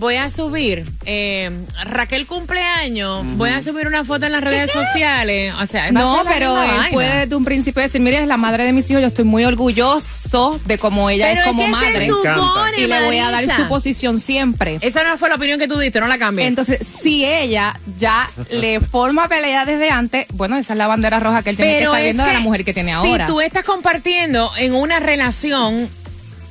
voy 0.04 0.18
a 0.18 0.30
subir, 0.30 0.86
eh, 1.06 1.50
Raquel 1.86 2.28
cumpleaños, 2.28 3.24
voy 3.38 3.52
a 3.52 3.62
subir 3.62 3.88
una 3.88 4.04
foto 4.04 4.26
en 4.26 4.34
las 4.34 4.44
redes 4.44 4.70
sociales. 4.70 5.54
O 5.62 5.66
sea, 5.66 5.92
No, 5.94 6.24
pero 6.28 6.62
él 6.62 6.68
vaina. 6.70 6.90
puede 6.92 7.20
desde 7.22 7.36
un 7.38 7.46
principio 7.46 7.82
decir, 7.82 8.02
mire, 8.02 8.20
es 8.20 8.28
la 8.28 8.36
madre 8.36 8.66
de 8.66 8.74
mis 8.74 8.90
hijos, 8.92 9.02
yo 9.02 9.08
estoy 9.08 9.24
muy 9.24 9.46
orgulloso 9.46 10.60
de 10.66 10.78
cómo 10.78 11.10
ella 11.10 11.28
Pero 11.30 11.40
es 11.40 11.46
como 11.48 11.60
que 11.62 11.66
se 11.68 11.72
madre. 11.72 12.08
supone, 12.10 12.78
Y 12.80 12.88
le 12.88 13.06
voy 13.06 13.18
a 13.18 13.32
dar 13.32 13.46
su 13.56 13.68
posición 13.70 14.20
siempre. 14.20 14.78
Esa 14.82 15.04
no 15.06 15.18
fue 15.18 15.30
la 15.30 15.36
opinión 15.36 15.58
que 15.58 15.70
tú 15.70 15.80
diste, 15.80 16.02
no 16.02 16.08
la 16.08 16.18
cambies. 16.18 16.50
Entonces, 16.50 16.86
si 17.02 17.24
ella 17.26 17.80
ya 17.98 18.30
le 18.52 18.82
forma 18.82 19.30
pelea 19.30 19.66
desde 19.66 19.90
antes, 19.90 20.26
bueno, 20.34 20.58
esa 20.58 20.74
es 20.74 20.78
la 20.78 20.88
bandera 20.88 21.22
roja 21.22 21.44
que 21.44 21.52
él 21.52 21.56
tiene 21.56 21.78
que 21.78 21.84
estar 21.84 21.98
es 22.00 22.04
viendo 22.04 22.24
de 22.26 22.34
la 22.34 22.40
que 22.40 22.44
mujer 22.44 22.66
que 22.66 22.74
tiene 22.74 22.92
ahora. 22.92 23.26
Si 23.26 23.32
tú 23.34 23.40
estás 23.40 23.64
compartiendo 23.64 24.52
en 24.58 24.74
una 24.76 25.00
relación, 25.00 25.88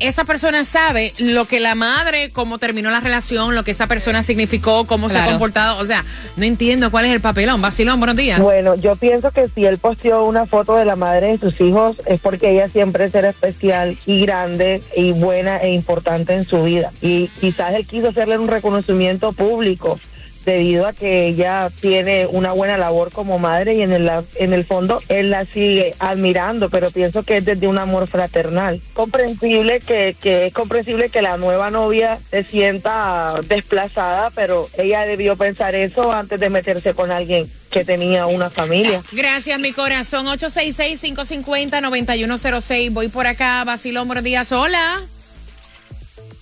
esa 0.02 0.25
persona 0.25 0.64
sabe 0.64 1.12
lo 1.18 1.44
que 1.47 1.61
la 1.61 1.75
madre, 1.75 2.30
cómo 2.30 2.59
terminó 2.59 2.90
la 2.90 3.00
relación, 3.00 3.54
lo 3.54 3.64
que 3.64 3.71
esa 3.71 3.87
persona 3.87 4.23
significó, 4.23 4.87
cómo 4.87 5.09
se 5.09 5.18
ha 5.18 5.26
comportado. 5.26 5.78
O 5.78 5.87
sea, 5.87 6.04
no 6.37 6.44
entiendo 6.44 6.90
cuál 6.90 7.06
es 7.06 7.12
el 7.12 7.21
papelón. 7.21 7.61
Vacilón, 7.61 8.00
buenos 8.00 8.16
días. 8.16 8.40
Bueno, 8.40 8.75
yo 8.75 8.97
pienso 8.97 9.30
que 9.30 9.49
si 9.54 9.64
él 9.64 9.78
posteó 9.78 10.25
una 10.25 10.47
foto 10.47 10.76
de 10.76 10.85
la 10.85 10.97
madre 10.97 11.28
de 11.28 11.38
sus 11.38 11.61
hijos 11.61 11.97
es 12.06 12.21
porque 12.21 12.50
ella 12.50 12.68
siempre 12.68 13.11
será 13.11 13.30
especial 13.30 13.97
y 14.06 14.25
grande 14.25 14.82
y 14.97 15.12
buena 15.12 15.59
e 15.59 15.73
importante 15.73 16.35
en 16.35 16.44
su 16.44 16.64
vida. 16.64 16.92
Y 17.00 17.28
quizás 17.40 17.75
él 17.75 17.87
quiso 17.87 18.09
hacerle 18.09 18.38
un 18.38 18.49
reconocimiento 18.49 19.32
público 19.32 19.99
debido 20.44 20.87
a 20.87 20.92
que 20.92 21.26
ella 21.26 21.70
tiene 21.80 22.26
una 22.26 22.52
buena 22.52 22.76
labor 22.76 23.12
como 23.12 23.38
madre 23.38 23.75
y 23.75 23.82
en 23.82 23.92
el, 23.92 24.11
en 24.37 24.52
el 24.52 24.64
fondo 24.64 25.00
él 25.08 25.30
la 25.30 25.44
sigue 25.44 25.94
admirando, 25.99 26.70
pero 26.70 26.90
pienso 26.90 27.22
que 27.22 27.37
es 27.38 27.44
desde 27.44 27.68
un 27.68 27.78
amor 27.78 28.08
fraternal. 28.08 28.80
Comprensible 28.94 29.80
que, 29.80 30.16
que 30.20 30.46
es 30.46 30.54
comprensible 30.54 31.11
que 31.11 31.22
la 31.22 31.37
nueva 31.37 31.70
novia 31.70 32.18
se 32.30 32.42
sienta 32.44 33.40
desplazada, 33.46 34.30
pero 34.30 34.68
ella 34.76 35.02
debió 35.02 35.37
pensar 35.37 35.75
eso 35.75 36.12
antes 36.12 36.38
de 36.40 36.50
meterse 36.50 36.94
con 36.94 37.11
alguien 37.11 37.50
que 37.70 37.84
tenía 37.84 38.26
una 38.26 38.50
familia. 38.50 39.02
Gracias, 39.12 39.58
mi 39.58 39.72
corazón. 39.72 40.26
866-550-9106. 40.26 42.92
Voy 42.92 43.08
por 43.08 43.26
acá. 43.26 43.64
Buenos 43.64 44.22
días. 44.22 44.52
Hola. 44.52 45.00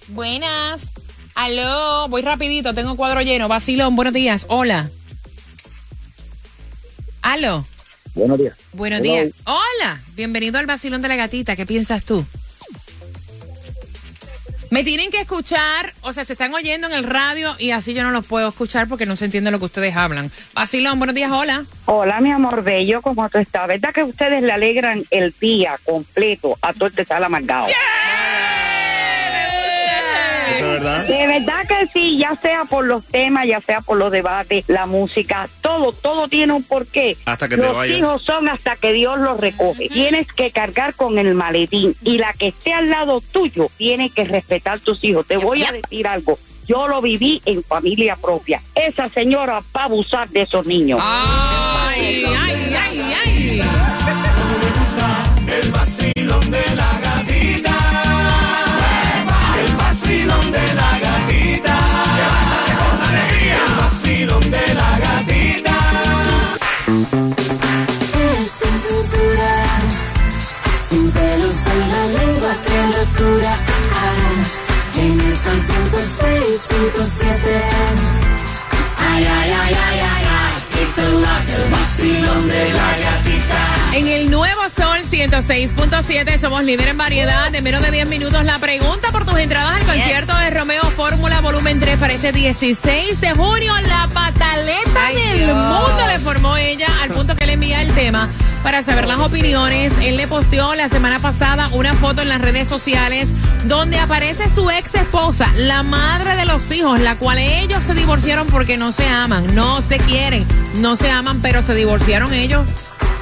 Buenas. 0.08 0.90
Aló. 1.40 2.06
Voy 2.08 2.20
rapidito. 2.20 2.74
Tengo 2.74 2.96
cuadro 2.96 3.22
lleno. 3.22 3.48
Vacilón, 3.48 3.96
buenos 3.96 4.12
días. 4.12 4.44
Hola. 4.50 4.90
Aló. 7.22 7.66
Buenos 8.14 8.38
días. 8.38 8.54
Buenos 8.74 9.00
Hello. 9.00 9.10
días. 9.10 9.30
Hola. 9.44 10.02
Bienvenido 10.16 10.58
al 10.58 10.66
Vacilón 10.66 11.00
de 11.00 11.08
la 11.08 11.16
Gatita. 11.16 11.56
¿Qué 11.56 11.64
piensas 11.64 12.04
tú? 12.04 12.26
Me 14.70 14.84
tienen 14.84 15.10
que 15.10 15.18
escuchar, 15.18 15.94
o 16.02 16.12
sea, 16.12 16.24
se 16.24 16.34
están 16.34 16.54
oyendo 16.54 16.86
en 16.86 16.92
el 16.92 17.02
radio 17.02 17.56
y 17.58 17.72
así 17.72 17.92
yo 17.92 18.04
no 18.04 18.12
los 18.12 18.24
puedo 18.24 18.50
escuchar 18.50 18.86
porque 18.86 19.04
no 19.04 19.16
se 19.16 19.24
entiende 19.24 19.50
lo 19.50 19.58
que 19.58 19.64
ustedes 19.64 19.96
hablan. 19.96 20.30
Vacilón, 20.54 20.98
buenos 21.00 21.16
días, 21.16 21.32
hola. 21.32 21.64
Hola, 21.86 22.20
mi 22.20 22.30
amor 22.30 22.62
bello, 22.62 23.02
¿cómo 23.02 23.28
tú 23.30 23.38
estás? 23.38 23.66
¿Verdad 23.66 23.92
que 23.92 24.04
ustedes 24.04 24.42
le 24.42 24.52
alegran 24.52 25.04
el 25.10 25.34
día 25.40 25.76
completo 25.84 26.56
a 26.62 26.72
todo 26.72 26.86
el 26.86 26.94
que 26.94 27.02
está 27.02 27.16
amargado? 27.16 27.66
¿Eso 30.56 30.66
es 30.66 30.72
verdad? 30.72 31.06
De 31.06 31.26
verdad 31.26 31.66
que 31.68 31.86
sí, 31.92 32.18
ya 32.18 32.36
sea 32.36 32.64
por 32.64 32.86
los 32.86 33.04
temas, 33.04 33.46
ya 33.46 33.60
sea 33.60 33.80
por 33.80 33.96
los 33.96 34.10
debates, 34.10 34.64
la 34.68 34.86
música, 34.86 35.48
todo, 35.60 35.92
todo 35.92 36.28
tiene 36.28 36.52
un 36.52 36.62
porqué. 36.62 37.16
Hasta 37.24 37.48
que 37.48 37.56
te 37.56 37.62
los 37.62 37.76
vayas. 37.76 37.98
hijos 37.98 38.22
son 38.22 38.48
hasta 38.48 38.76
que 38.76 38.92
Dios 38.92 39.18
los 39.18 39.40
recoge. 39.40 39.88
Tienes 39.88 40.26
que 40.32 40.50
cargar 40.50 40.94
con 40.94 41.18
el 41.18 41.34
maletín 41.34 41.96
y 42.02 42.18
la 42.18 42.32
que 42.32 42.48
esté 42.48 42.72
al 42.72 42.90
lado 42.90 43.20
tuyo 43.20 43.70
tiene 43.76 44.10
que 44.10 44.24
respetar 44.24 44.80
tus 44.80 45.02
hijos. 45.04 45.26
Te 45.26 45.36
voy 45.36 45.64
a 45.64 45.72
decir 45.72 46.06
algo. 46.06 46.38
Yo 46.66 46.86
lo 46.86 47.02
viví 47.02 47.42
en 47.46 47.64
familia 47.64 48.14
propia. 48.14 48.62
Esa 48.74 49.08
señora 49.08 49.62
va 49.76 49.82
a 49.82 49.84
abusar 49.84 50.28
de 50.28 50.42
esos 50.42 50.66
niños. 50.66 51.00
Ay, 51.02 52.24
ay, 52.26 52.76
ay, 52.78 53.14
ay. 53.24 53.62
El 55.48 55.70
vacilón 55.72 56.50
de 56.50 56.64
la 56.76 57.09
Sol 75.42 75.58
106.7. 75.58 77.24
Ay, 78.98 79.24
ay, 79.24 79.50
ay, 79.50 79.74
ay, 79.74 80.00
ay, 80.00 80.24
ay, 80.28 81.19
el 81.56 81.70
vacilón 81.70 82.48
de 82.48 82.72
la 82.72 82.98
gatita. 82.98 83.96
En 83.96 84.08
el 84.08 84.30
nuevo 84.30 84.60
Sol 84.76 85.00
106.7 85.10 86.38
somos 86.38 86.62
líder 86.62 86.88
en 86.88 86.98
variedad 86.98 87.50
de 87.50 87.60
menos 87.60 87.82
de 87.82 87.90
10 87.90 88.08
minutos. 88.08 88.44
La 88.44 88.58
pregunta 88.58 89.10
por 89.10 89.24
tus 89.24 89.38
entradas 89.38 89.76
al 89.80 89.86
concierto 89.86 90.36
de 90.36 90.50
Romeo 90.50 90.82
Fórmula 90.90 91.40
Volumen 91.40 91.80
3 91.80 91.98
para 91.98 92.12
este 92.12 92.32
16 92.32 93.20
de 93.20 93.32
junio. 93.32 93.74
La 93.88 94.08
pataleta 94.12 95.06
Ay, 95.06 95.16
del 95.16 95.46
Dios. 95.46 95.56
mundo 95.56 96.06
le 96.06 96.18
formó 96.20 96.56
ella 96.56 96.86
al 97.02 97.10
punto 97.10 97.34
que 97.34 97.46
le 97.46 97.54
envía 97.54 97.82
el 97.82 97.92
tema 97.92 98.28
para 98.62 98.82
saber 98.82 99.06
las 99.06 99.18
opiniones. 99.18 99.92
Él 100.02 100.16
le 100.16 100.26
posteó 100.26 100.74
la 100.74 100.88
semana 100.88 101.18
pasada 101.18 101.68
una 101.72 101.92
foto 101.94 102.22
en 102.22 102.28
las 102.28 102.40
redes 102.40 102.68
sociales 102.68 103.28
donde 103.64 103.98
aparece 103.98 104.48
su 104.54 104.70
ex 104.70 104.94
esposa, 104.94 105.48
la 105.56 105.82
madre 105.82 106.36
de 106.36 106.46
los 106.46 106.70
hijos, 106.70 107.00
la 107.00 107.16
cual 107.16 107.38
ellos 107.38 107.84
se 107.84 107.94
divorciaron 107.94 108.46
porque 108.46 108.76
no 108.76 108.92
se 108.92 109.06
aman, 109.06 109.54
no 109.54 109.82
se 109.82 109.98
quieren, 109.98 110.46
no 110.76 110.96
se 110.96 111.10
aman, 111.10 111.39
pero 111.42 111.62
se 111.62 111.74
divorciaron 111.74 112.32
ellos 112.32 112.66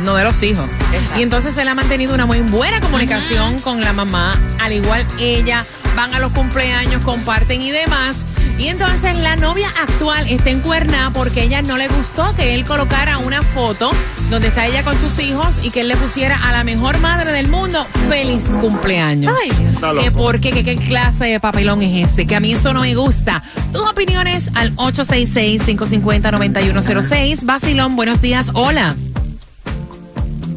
no 0.04 0.14
de 0.14 0.24
los 0.24 0.42
hijos. 0.42 0.68
Y 1.16 1.22
entonces 1.22 1.56
él 1.58 1.68
ha 1.68 1.74
mantenido 1.74 2.14
una 2.14 2.26
muy 2.26 2.40
buena 2.40 2.80
comunicación 2.80 3.58
con 3.60 3.80
la 3.80 3.92
mamá, 3.92 4.34
al 4.60 4.72
igual 4.72 5.04
ella, 5.18 5.64
van 5.96 6.14
a 6.14 6.18
los 6.18 6.32
cumpleaños, 6.32 7.02
comparten 7.02 7.62
y 7.62 7.70
demás. 7.70 8.18
Y 8.58 8.68
entonces 8.68 9.16
la 9.18 9.36
novia 9.36 9.68
actual 9.80 10.26
está 10.28 10.50
en 10.50 10.58
cuerna 10.60 11.12
porque 11.14 11.44
ella 11.44 11.62
no 11.62 11.76
le 11.76 11.86
gustó 11.88 12.34
que 12.34 12.56
él 12.56 12.64
colocara 12.64 13.18
una 13.18 13.40
foto 13.40 13.90
donde 14.30 14.48
está 14.48 14.66
ella 14.66 14.82
con 14.82 14.98
sus 14.98 15.16
hijos 15.20 15.60
y 15.62 15.70
que 15.70 15.82
él 15.82 15.88
le 15.88 15.96
pusiera 15.96 16.36
a 16.42 16.50
la 16.52 16.64
mejor 16.64 16.98
madre 16.98 17.30
del 17.32 17.46
mundo 17.48 17.84
feliz 18.08 18.48
cumpleaños. 18.60 19.32
Está 19.72 19.92
loco. 19.92 20.04
¿Qué 20.04 20.10
por 20.10 20.40
qué? 20.40 20.50
¿Qué, 20.50 20.64
qué 20.64 20.76
clase 20.76 21.26
de 21.26 21.38
papelón 21.40 21.80
es 21.82 22.10
ese? 22.10 22.26
Que 22.26 22.34
a 22.34 22.40
mí 22.40 22.52
eso 22.52 22.72
no 22.74 22.80
me 22.80 22.94
gusta. 22.96 23.42
Tus 23.72 23.82
opiniones 23.82 24.50
al 24.54 24.74
866-550-9106. 24.76 27.44
Basilón, 27.44 27.94
buenos 27.94 28.20
días. 28.20 28.50
Hola. 28.54 28.96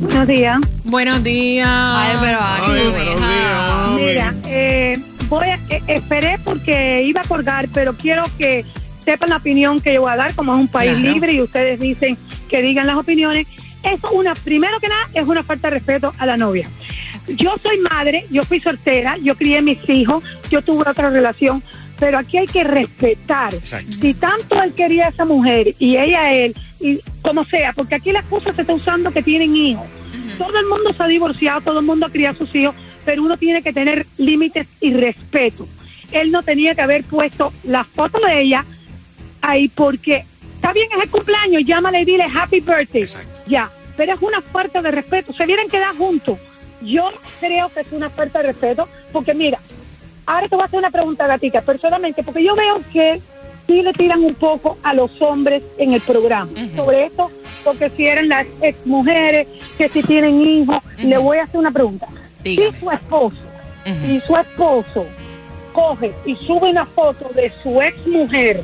Buenos 0.01 0.27
días. 0.27 0.57
Buenos 0.83 1.23
días. 1.23 1.69
Ay, 1.69 2.17
pero 2.19 2.39
aquí, 2.39 2.71
Ay, 2.71 2.87
buenos 2.89 3.19
días. 3.19 3.91
Mira, 3.95 4.33
eh, 4.45 4.99
voy 5.31 5.47
a, 5.47 5.55
eh, 5.69 5.81
esperé 5.87 6.37
porque 6.43 7.03
iba 7.03 7.21
a 7.21 7.23
colgar, 7.23 7.67
pero 7.73 7.93
quiero 7.93 8.25
que 8.37 8.65
sepan 9.05 9.29
la 9.29 9.37
opinión 9.37 9.81
que 9.81 9.93
yo 9.95 10.01
voy 10.01 10.11
a 10.11 10.15
dar, 10.17 10.35
como 10.35 10.53
es 10.53 10.59
un 10.59 10.67
país 10.67 10.91
Claro. 10.97 11.13
libre 11.13 11.33
y 11.33 11.41
ustedes 11.41 11.79
dicen 11.79 12.17
que 12.49 12.61
digan 12.61 12.85
las 12.85 12.97
opiniones. 12.97 13.47
Eso, 13.83 14.11
una, 14.11 14.35
primero 14.35 14.79
que 14.79 14.89
nada, 14.89 15.09
es 15.13 15.25
una 15.25 15.41
falta 15.43 15.69
de 15.69 15.75
respeto 15.75 16.13
a 16.19 16.25
la 16.27 16.37
novia. 16.37 16.69
Yo 17.27 17.55
soy 17.63 17.79
madre, 17.79 18.25
yo 18.29 18.43
fui 18.43 18.59
soltera, 18.59 19.17
yo 19.17 19.35
crié 19.35 19.61
mis 19.61 19.79
hijos, 19.89 20.23
yo 20.51 20.61
tuve 20.61 20.83
otra 20.87 21.09
relación, 21.09 21.63
pero 21.99 22.17
aquí 22.19 22.37
hay 22.37 22.47
que 22.47 22.63
respetar. 22.63 23.53
Si 24.01 24.13
tanto 24.13 24.61
él 24.61 24.73
quería 24.73 25.07
a 25.07 25.09
esa 25.09 25.25
mujer 25.25 25.75
y 25.79 25.97
ella 25.97 26.21
a 26.23 26.33
él, 26.33 26.55
y 26.79 26.99
como 27.21 27.45
sea, 27.45 27.73
porque 27.73 27.95
aquí 27.95 28.11
la 28.11 28.19
excusa 28.19 28.53
se 28.53 28.61
está 28.61 28.73
usando 28.73 29.11
que 29.11 29.23
tienen 29.23 29.55
hijos. 29.55 29.85
Todo 30.37 30.59
el 30.59 30.65
mundo 30.67 30.93
se 30.95 31.01
ha 31.03 31.07
divorciado, 31.07 31.61
todo 31.61 31.79
el 31.79 31.85
mundo 31.85 32.05
ha 32.05 32.09
criado 32.11 32.35
a 32.35 32.37
sus 32.45 32.53
hijos, 32.55 32.75
pero 33.05 33.23
uno 33.23 33.37
tiene 33.37 33.61
que 33.61 33.73
tener 33.73 34.05
límites 34.17 34.67
y 34.79 34.93
respeto. 34.93 35.67
Él 36.11 36.31
no 36.31 36.43
tenía 36.43 36.75
que 36.75 36.81
haber 36.81 37.03
puesto 37.03 37.53
la 37.63 37.83
foto 37.83 38.19
de 38.19 38.41
ella 38.41 38.65
ahí 39.41 39.67
porque 39.67 40.25
está 40.55 40.73
bien, 40.73 40.89
es 40.95 41.03
el 41.03 41.09
cumpleaños, 41.09 41.63
llámale 41.65 42.01
y 42.01 42.05
dile 42.05 42.25
happy 42.25 42.59
birthday. 42.59 43.07
Ya, 43.47 43.69
pero 43.97 44.13
es 44.13 44.21
una 44.21 44.41
falta 44.41 44.81
de 44.81 44.91
respeto. 44.91 45.33
Se 45.33 45.45
vienen 45.45 45.69
quedar 45.69 45.95
juntos. 45.95 46.37
Yo 46.81 47.11
creo 47.39 47.69
que 47.69 47.81
es 47.81 47.87
una 47.91 48.09
falta 48.09 48.39
de 48.39 48.47
respeto 48.47 48.87
porque 49.11 49.33
mira, 49.33 49.59
ahora 50.25 50.47
te 50.47 50.55
voy 50.55 50.63
a 50.63 50.65
hacer 50.65 50.79
una 50.79 50.91
pregunta, 50.91 51.27
Gatica, 51.27 51.61
personalmente, 51.61 52.23
porque 52.23 52.43
yo 52.43 52.55
veo 52.55 52.81
que 52.91 53.21
sí 53.67 53.81
le 53.81 53.93
tiran 53.93 54.23
un 54.23 54.35
poco 54.35 54.77
a 54.83 54.93
los 54.93 55.21
hombres 55.21 55.63
en 55.77 55.93
el 55.93 56.01
programa 56.01 56.51
sobre 56.75 57.05
esto, 57.05 57.31
porque 57.63 57.89
si 57.89 58.07
eran 58.07 58.29
las 58.29 58.47
ex 58.61 58.85
mujeres, 58.85 59.47
que 59.77 59.89
si 59.89 60.03
tienen 60.03 60.41
hijos, 60.41 60.81
le 60.97 61.17
voy 61.17 61.37
a 61.37 61.43
hacer 61.43 61.59
una 61.59 61.71
pregunta. 61.71 62.07
Si 62.43 62.55
su 62.79 62.91
esposo, 62.91 63.35
si 63.85 64.21
su 64.27 64.37
esposo 64.37 65.05
coge 65.73 66.13
y 66.25 66.35
sube 66.35 66.69
una 66.69 66.85
foto 66.85 67.29
de 67.35 67.51
su 67.63 67.81
ex 67.81 67.95
mujer, 68.07 68.61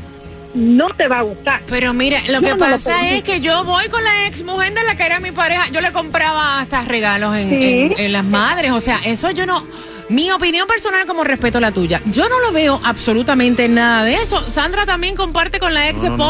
no 0.53 0.89
te 0.89 1.07
va 1.07 1.19
a 1.19 1.21
gustar. 1.21 1.61
Pero 1.67 1.93
mira, 1.93 2.19
lo 2.27 2.33
Yo 2.35 2.41
que 2.41 2.49
no 2.49 2.57
pasa 2.57 3.09
es 3.09 3.23
que 3.23 3.41
yo 3.41 3.63
voy 3.63 3.87
con 3.89 4.03
la 4.03 4.27
ex 4.27 4.43
mujer 4.43 4.73
de 4.73 4.83
la 4.83 4.95
que 4.95 5.03
era 5.05 5.19
mi 5.19 5.31
pareja. 5.31 5.67
Yo 5.71 5.81
le 5.81 5.91
compraba 5.91 6.59
hasta 6.61 6.81
regalos 6.81 7.35
en, 7.35 7.49
Sí. 7.49 7.55
en- 7.95 7.99
en 7.99 8.11
las 8.13 8.23
madres. 8.23 8.71
O 8.71 8.81
sea, 8.81 8.99
eso 9.05 9.29
yo 9.31 9.45
no. 9.45 9.63
Mi 10.09 10.31
opinión 10.31 10.67
personal, 10.67 11.05
como 11.05 11.25
respeto 11.25 11.59
la 11.59 11.71
tuya, 11.73 12.01
yo 12.05 12.29
no 12.29 12.39
lo 12.39 12.53
veo 12.53 12.79
absolutamente 12.85 13.67
nada 13.67 14.03
de 14.05 14.13
eso. 14.15 14.39
Sandra 14.49 14.85
también 14.85 15.15
comparte 15.15 15.59
con 15.59 15.73
la 15.73 15.89
ex 15.89 16.01
No, 16.01 16.09
no, 16.11 16.17
no. 16.17 16.23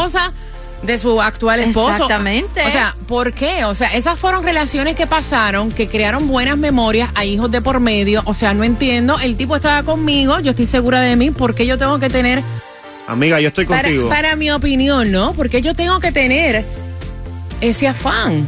De 0.82 0.98
su 0.98 1.20
actual 1.20 1.60
esposo. 1.60 1.92
Exactamente. 1.92 2.64
O 2.66 2.70
sea, 2.70 2.94
¿por 3.06 3.32
qué? 3.32 3.64
O 3.64 3.74
sea, 3.74 3.88
esas 3.94 4.18
fueron 4.18 4.44
relaciones 4.44 4.94
que 4.94 5.06
pasaron, 5.06 5.70
que 5.70 5.88
crearon 5.88 6.28
buenas 6.28 6.56
memorias 6.56 7.10
a 7.14 7.24
hijos 7.24 7.50
de 7.50 7.60
por 7.60 7.80
medio. 7.80 8.22
O 8.26 8.34
sea, 8.34 8.54
no 8.54 8.64
entiendo. 8.64 9.18
El 9.18 9.36
tipo 9.36 9.56
estaba 9.56 9.82
conmigo, 9.82 10.38
yo 10.40 10.50
estoy 10.50 10.66
segura 10.66 11.00
de 11.00 11.16
mí. 11.16 11.30
¿Por 11.30 11.54
qué 11.54 11.66
yo 11.66 11.78
tengo 11.78 11.98
que 11.98 12.10
tener 12.10 12.42
Amiga, 13.08 13.40
yo 13.40 13.48
estoy 13.48 13.64
para, 13.64 13.84
contigo. 13.84 14.08
para 14.10 14.36
mi 14.36 14.50
opinión, 14.50 15.10
¿no? 15.10 15.32
Porque 15.32 15.62
yo 15.62 15.74
tengo 15.74 15.98
que 15.98 16.12
tener 16.12 16.66
ese 17.62 17.88
afán. 17.88 18.46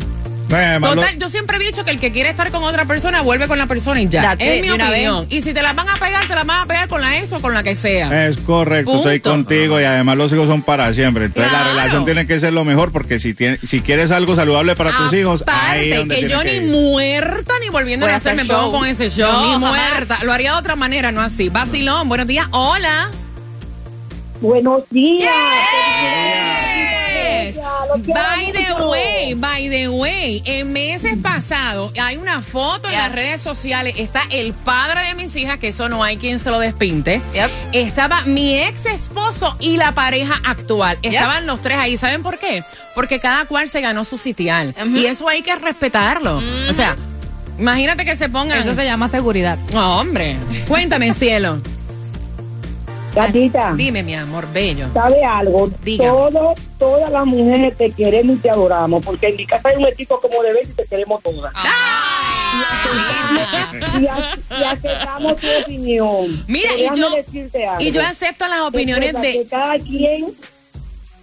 Total, 0.51 1.19
yo 1.19 1.31
siempre 1.31 1.57
he 1.57 1.61
dicho 1.61 1.85
que 1.85 1.91
el 1.93 2.01
que 2.01 2.11
quiere 2.11 2.31
estar 2.31 2.51
con 2.51 2.65
otra 2.65 2.85
persona 2.85 3.23
vuelve 3.23 3.47
con 3.47 3.57
la 3.59 3.67
persona 3.67 4.01
y 4.01 4.09
ya. 4.09 4.23
Date, 4.23 4.59
es 4.59 4.63
mi 4.63 4.71
opinión. 4.71 5.27
Y 5.31 5.43
si 5.43 5.55
te 5.55 5.63
las 5.63 5.75
van 5.77 5.89
a 5.89 5.95
pegar, 5.95 6.27
te 6.27 6.35
las 6.35 6.45
van 6.45 6.63
a 6.63 6.67
pegar 6.67 6.89
con 6.89 7.01
la 7.01 7.19
ex 7.19 7.33
o 7.33 7.41
con 7.41 7.55
la 7.55 7.63
que 7.63 7.77
sea. 7.77 8.27
Es 8.27 8.37
correcto, 8.39 8.91
Punto. 9.03 9.31
contigo 9.31 9.81
y 9.81 9.85
además 9.85 10.17
los 10.17 10.33
hijos 10.33 10.49
son 10.49 10.63
para 10.63 10.93
siempre. 10.93 11.27
Entonces 11.27 11.51
Claro. 11.53 11.67
la 11.67 11.75
relación 11.75 12.05
tiene 12.05 12.27
que 12.27 12.41
ser 12.41 12.53
lo 12.53 12.65
mejor 12.65 12.91
porque 12.93 13.19
si, 13.21 13.33
tiene, 13.35 13.59
si 13.67 13.81
quieres 13.81 14.11
algo 14.11 14.35
saludable 14.37 14.75
para 14.77 14.91
tus 14.97 15.13
hijos, 15.13 15.45
ahí 15.47 15.91
donde 15.91 16.17
que 16.17 16.29
yo 16.29 16.41
que 16.41 16.61
ni 16.61 16.67
ir. 16.67 16.73
muerta 16.73 17.55
ni 17.63 17.69
volviendo 17.69 18.07
Voy 18.07 18.13
a 18.13 18.17
hacer 18.17 18.35
me 18.35 18.45
pego 18.45 18.73
con 18.73 18.87
ese 18.87 19.11
show. 19.11 19.31
No, 19.33 19.47
ni 19.47 19.53
jamás. 19.53 19.77
muerta. 19.93 20.19
Lo 20.25 20.33
haría 20.33 20.53
de 20.53 20.59
otra 20.59 20.75
manera, 20.77 21.13
no 21.13 21.21
así. 21.21 21.49
Vacilón, 21.49 22.09
buenos 22.09 22.27
días. 22.27 22.47
Hola. 22.51 23.09
Buenos 24.41 24.83
días. 24.91 25.31
By 27.99 28.53
the 28.53 28.85
way, 28.85 29.35
by 29.35 29.69
the 29.69 29.89
way, 29.89 30.43
en 30.45 30.73
meses 30.73 31.17
pasados 31.23 31.93
hay 32.01 32.17
una 32.17 32.41
foto 32.43 32.89
en 32.89 32.95
Yes. 32.95 33.03
las 33.03 33.13
redes 33.15 33.43
sociales. 33.43 33.95
Está 33.99 34.23
el 34.31 34.53
padre 34.53 35.03
de 35.09 35.15
mis 35.15 35.35
hijas, 35.37 35.59
que 35.59 35.69
eso 35.69 35.89
no 35.89 36.03
hay 36.05 36.17
quien 36.17 36.39
se 36.39 36.51
lo 36.51 36.59
despinte. 36.59 37.21
Yep. 37.35 37.51
Estaba 37.73 38.23
mi 38.27 38.59
ex 38.59 38.87
esposo 38.87 39.57
y 39.61 39.77
la 39.77 39.93
pareja 39.93 40.41
actual. 40.45 40.99
Estaban 41.03 41.47
los 41.47 41.61
tres 41.63 41.79
ahí. 41.79 41.97
¿Saben 41.97 42.23
por 42.23 42.39
qué? 42.39 42.63
Porque 42.95 43.19
cada 43.21 43.45
cual 43.47 43.69
se 43.69 43.81
ganó 43.81 44.05
su 44.05 44.19
sitial. 44.19 44.75
Y 44.95 45.07
eso 45.07 45.29
hay 45.29 45.43
que 45.43 45.55
respetarlo. 45.57 46.43
O 46.69 46.73
sea, 46.73 46.97
imagínate 47.59 48.05
que 48.05 48.17
se 48.17 48.29
pongan. 48.29 48.59
Eso 48.61 48.75
se 48.75 48.85
llama 48.85 49.09
seguridad. 49.09 49.59
No, 49.73 49.99
hombre. 50.01 50.37
Cuéntame, 50.69 51.13
cielo. 51.15 51.61
Gatita, 53.15 53.75
Dime, 53.77 54.03
mi 54.03 54.15
amor, 54.15 54.47
bello. 54.53 54.87
¿sabe 54.95 55.25
algo? 55.25 55.69
Todo, 55.99 56.55
todas 56.79 57.11
las 57.11 57.27
mujeres 57.27 57.77
te 57.77 57.91
queremos 57.91 58.37
y 58.37 58.39
te 58.39 58.51
adoramos, 58.51 59.05
porque 59.05 59.29
en 59.29 59.37
mi 59.37 59.47
casa 59.47 59.69
hay 59.71 59.77
un 59.77 59.87
equipo 59.89 60.21
como 60.21 60.43
de 60.43 60.53
20 60.53 60.71
y 60.71 60.75
te 60.75 60.87
queremos 60.87 61.21
todas. 61.23 61.53
Y, 64.01 64.05
ac- 64.07 64.39
y 64.61 64.65
aceptamos 64.65 65.37
tu 65.37 65.47
opinión. 65.63 66.45
Mira, 66.47 66.71
y 66.77 66.89
yo-. 66.99 67.11
Y 67.79 67.91
yo 67.91 68.03
acepto 68.03 68.47
las 68.49 68.61
opiniones 68.63 69.13
de. 69.21 69.33
que 69.33 69.47
cada 69.47 69.79
quien, 69.79 70.33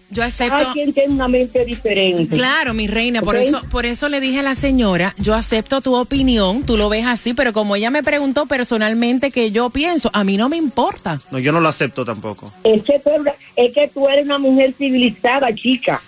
Yo 0.10 0.24
acepto. 0.24 0.56
cada 0.58 0.72
quien 0.74 0.94
tiene 0.94 1.14
una 1.14 1.28
mente 1.28 1.66
diferente. 1.66 2.36
Claro, 2.38 2.74
mi 2.74 2.88
reina, 2.88 3.22
por 3.22 3.36
eso, 3.36 3.62
por 3.70 3.86
eso 3.86 4.08
le 4.08 4.20
dije 4.22 4.40
a 4.40 4.44
la 4.44 4.56
señora, 4.56 5.14
yo 5.18 5.36
acepto 5.36 5.82
tu 5.82 5.96
opinión, 5.96 6.64
tú 6.64 6.78
lo 6.78 6.88
ves 6.88 7.06
así, 7.06 7.34
pero 7.34 7.52
como 7.52 7.76
ella 7.76 7.92
me 7.92 8.04
preguntó 8.04 8.46
personalmente 8.46 9.32
que 9.32 9.52
yo 9.52 9.70
pienso, 9.70 10.10
a 10.14 10.24
mí 10.24 10.38
no 10.38 10.48
me 10.48 10.56
importa. 10.58 11.20
No, 11.32 11.40
yo 11.40 11.52
no 11.52 11.60
lo 11.60 11.68
acepto 11.68 12.06
tampoco. 12.06 12.54
Es 12.64 12.84
que, 12.84 13.00
tú, 13.00 13.10
eres- 13.10 13.34
es 13.58 13.74
que 13.74 13.88
tú 13.90 14.08
eres 14.08 14.24
una 14.26 14.38
mujer 14.38 14.74
civilizada, 14.78 15.54
chica. 15.54 16.02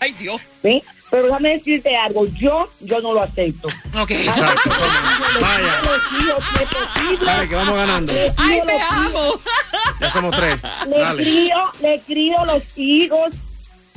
Ay, 0.00 0.12
Dios. 0.12 0.40
¿sí? 0.62 0.82
Pero 1.08 1.26
déjame 1.28 1.50
decirte 1.50 1.96
algo, 1.96 2.26
yo, 2.26 2.68
yo 2.80 3.00
no 3.00 3.14
lo 3.14 3.22
acepto. 3.22 3.68
Ok. 3.98 4.10
Exacto. 4.10 4.70
Vaya. 5.40 5.80
Dale, 7.24 7.48
que 7.48 7.54
vamos 7.54 7.76
ganando. 7.76 8.12
le 8.12 8.32
Ay, 8.36 8.60
te 8.66 8.78
amo. 8.90 9.40
Ya 10.00 10.10
somos 10.10 10.32
tres. 10.36 10.58
Le 10.88 10.98
Dale. 10.98 11.22
crío, 11.22 11.56
le 11.80 12.00
crío 12.00 12.44
los 12.44 12.62
hijos, 12.76 13.30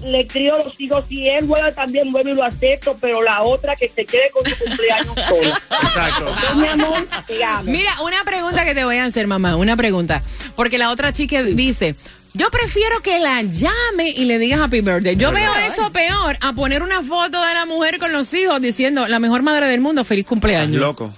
le 0.03 0.27
crío 0.27 0.57
los 0.57 0.79
hijos. 0.79 1.05
Si 1.09 1.27
él 1.27 1.45
vuelve 1.45 1.71
también 1.73 2.12
vuelve 2.12 2.31
y 2.31 2.35
lo 2.35 2.43
acepto, 2.43 2.97
pero 2.99 3.21
la 3.21 3.41
otra 3.43 3.75
que 3.75 3.89
se 3.89 4.05
quede 4.05 4.29
con 4.31 4.43
su 4.49 4.57
cumpleaños 4.63 5.13
sola. 5.29 5.62
Exacto. 5.83 6.27
Entonces, 6.29 6.55
mi 6.55 6.67
amor, 6.67 7.07
te 7.27 7.43
amo. 7.43 7.63
Mira, 7.71 7.91
una 8.01 8.23
pregunta 8.23 8.65
que 8.65 8.73
te 8.75 8.83
voy 8.85 8.97
a 8.97 9.05
hacer, 9.05 9.27
mamá, 9.27 9.55
una 9.55 9.75
pregunta. 9.77 10.21
Porque 10.55 10.77
la 10.77 10.89
otra 10.91 11.13
chica 11.13 11.41
dice, 11.43 11.95
yo 12.33 12.49
prefiero 12.51 12.99
que 13.01 13.19
la 13.19 13.41
llame 13.41 14.09
y 14.15 14.25
le 14.25 14.38
diga 14.39 14.63
happy 14.63 14.81
birthday. 14.81 15.15
Yo 15.15 15.31
veo 15.31 15.53
eso 15.55 15.91
peor 15.91 16.38
a 16.41 16.53
poner 16.53 16.83
una 16.83 17.01
foto 17.01 17.41
de 17.43 17.53
la 17.53 17.65
mujer 17.65 17.97
con 17.99 18.12
los 18.12 18.33
hijos 18.33 18.62
diciendo, 18.62 19.07
la 19.07 19.19
mejor 19.19 19.41
madre 19.41 19.67
del 19.67 19.81
mundo, 19.81 20.03
feliz 20.03 20.21
Estás 20.23 20.29
cumpleaños. 20.29 20.79
loco. 20.79 21.13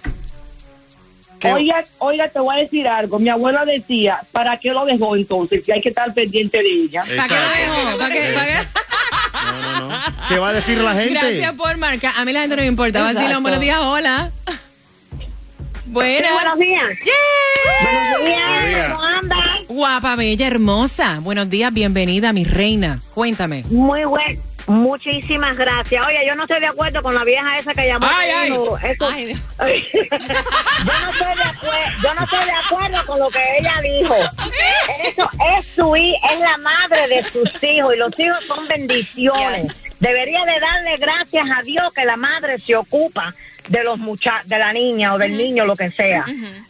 ¿Qué? 1.40 1.52
Oiga, 1.54 1.84
oiga, 1.98 2.28
te 2.30 2.40
voy 2.40 2.56
a 2.56 2.60
decir 2.60 2.88
algo. 2.88 3.18
Mi 3.18 3.30
abuela 3.30 3.66
decía, 3.66 4.20
¿para 4.32 4.58
qué 4.58 4.70
lo 4.74 4.86
dejó 4.86 5.16
entonces? 5.16 5.64
Que 5.64 5.74
hay 5.74 5.82
que 5.82 5.90
estar 5.90 6.14
pendiente 6.14 6.60
de 6.60 6.70
ella. 6.70 7.04
¿Para 7.04 7.28
qué 7.28 7.34
lo 7.34 7.50
dejó? 7.82 7.98
¿Para 7.98 8.14
qué- 8.14 8.32
para 8.36 8.46
qué? 8.46 8.61
¿Qué 10.32 10.40
va 10.40 10.50
a 10.50 10.54
decir 10.54 10.78
la 10.78 10.94
gente? 10.94 11.14
Gracias 11.14 11.54
por 11.56 11.76
marcar. 11.78 12.14
A 12.16 12.24
mí 12.24 12.32
la 12.32 12.40
gente 12.42 12.56
no 12.56 12.62
me 12.62 12.68
importa. 12.70 13.02
Vacilón, 13.04 13.44
buenos 13.44 13.60
días, 13.60 13.80
hola. 13.82 14.32
Buenas. 15.88 16.30
Sí, 16.30 16.34
buenos 16.34 16.58
días. 16.58 16.84
Buenos 17.84 18.10
Buenos 18.12 18.26
días. 18.26 18.66
días. 18.66 18.92
¿Cómo 18.94 19.04
andan? 19.04 19.66
Guapa, 19.68 20.16
bella, 20.16 20.48
hermosa. 20.48 21.20
Buenos 21.20 21.50
días, 21.50 21.74
bienvenida, 21.74 22.32
mi 22.32 22.46
reina. 22.46 23.02
Cuéntame. 23.14 23.66
Muy 23.70 24.06
bueno. 24.06 24.42
Muchísimas 24.68 25.58
gracias. 25.58 26.02
Oye, 26.08 26.26
yo 26.26 26.34
no 26.36 26.44
estoy 26.44 26.62
de 26.62 26.68
acuerdo 26.68 27.04
con 27.04 27.14
la 27.14 27.26
vieja 27.26 27.60
esa 27.60 27.74
que 27.74 27.88
llamó. 27.88 28.08
Ay, 28.10 28.30
ay. 28.30 28.52
dijo, 28.52 28.78
Ay, 28.82 28.94
yo, 29.60 30.94
no 31.02 31.12
estoy 31.12 31.36
de 31.36 31.44
acuerdo, 31.44 31.88
yo 32.04 32.14
no 32.14 32.24
estoy 32.24 32.46
de 32.46 32.52
acuerdo 32.52 33.06
con 33.06 33.20
lo 33.20 33.30
que 33.30 33.40
ella 33.60 33.82
dijo. 33.82 34.16
Eso 35.18 35.30
es 35.58 35.68
su 35.76 35.94
es 35.96 36.40
la 36.40 36.58
madre 36.60 37.08
de 37.10 37.24
sus 37.24 37.64
hijos 37.64 37.96
y 37.96 37.98
los 37.98 38.18
hijos 38.18 38.46
son 38.46 38.66
bendiciones. 38.70 39.91
Debería 40.02 40.44
de 40.46 40.60
darle 40.60 40.98
gracias 40.98 41.46
a 41.58 41.62
Dios 41.64 41.94
que 41.94 42.04
la 42.06 42.18
madre 42.18 42.60
se 42.60 42.76
ocupa 42.76 43.34
de 43.70 43.84
los 43.84 43.98
muchachos, 44.00 44.50
de 44.50 44.58
la 44.60 44.74
niña 44.74 45.14
o 45.14 45.18
del 45.18 45.38
niño, 45.38 45.64
lo 45.66 45.76
que 45.78 45.90
sea. 45.92 46.26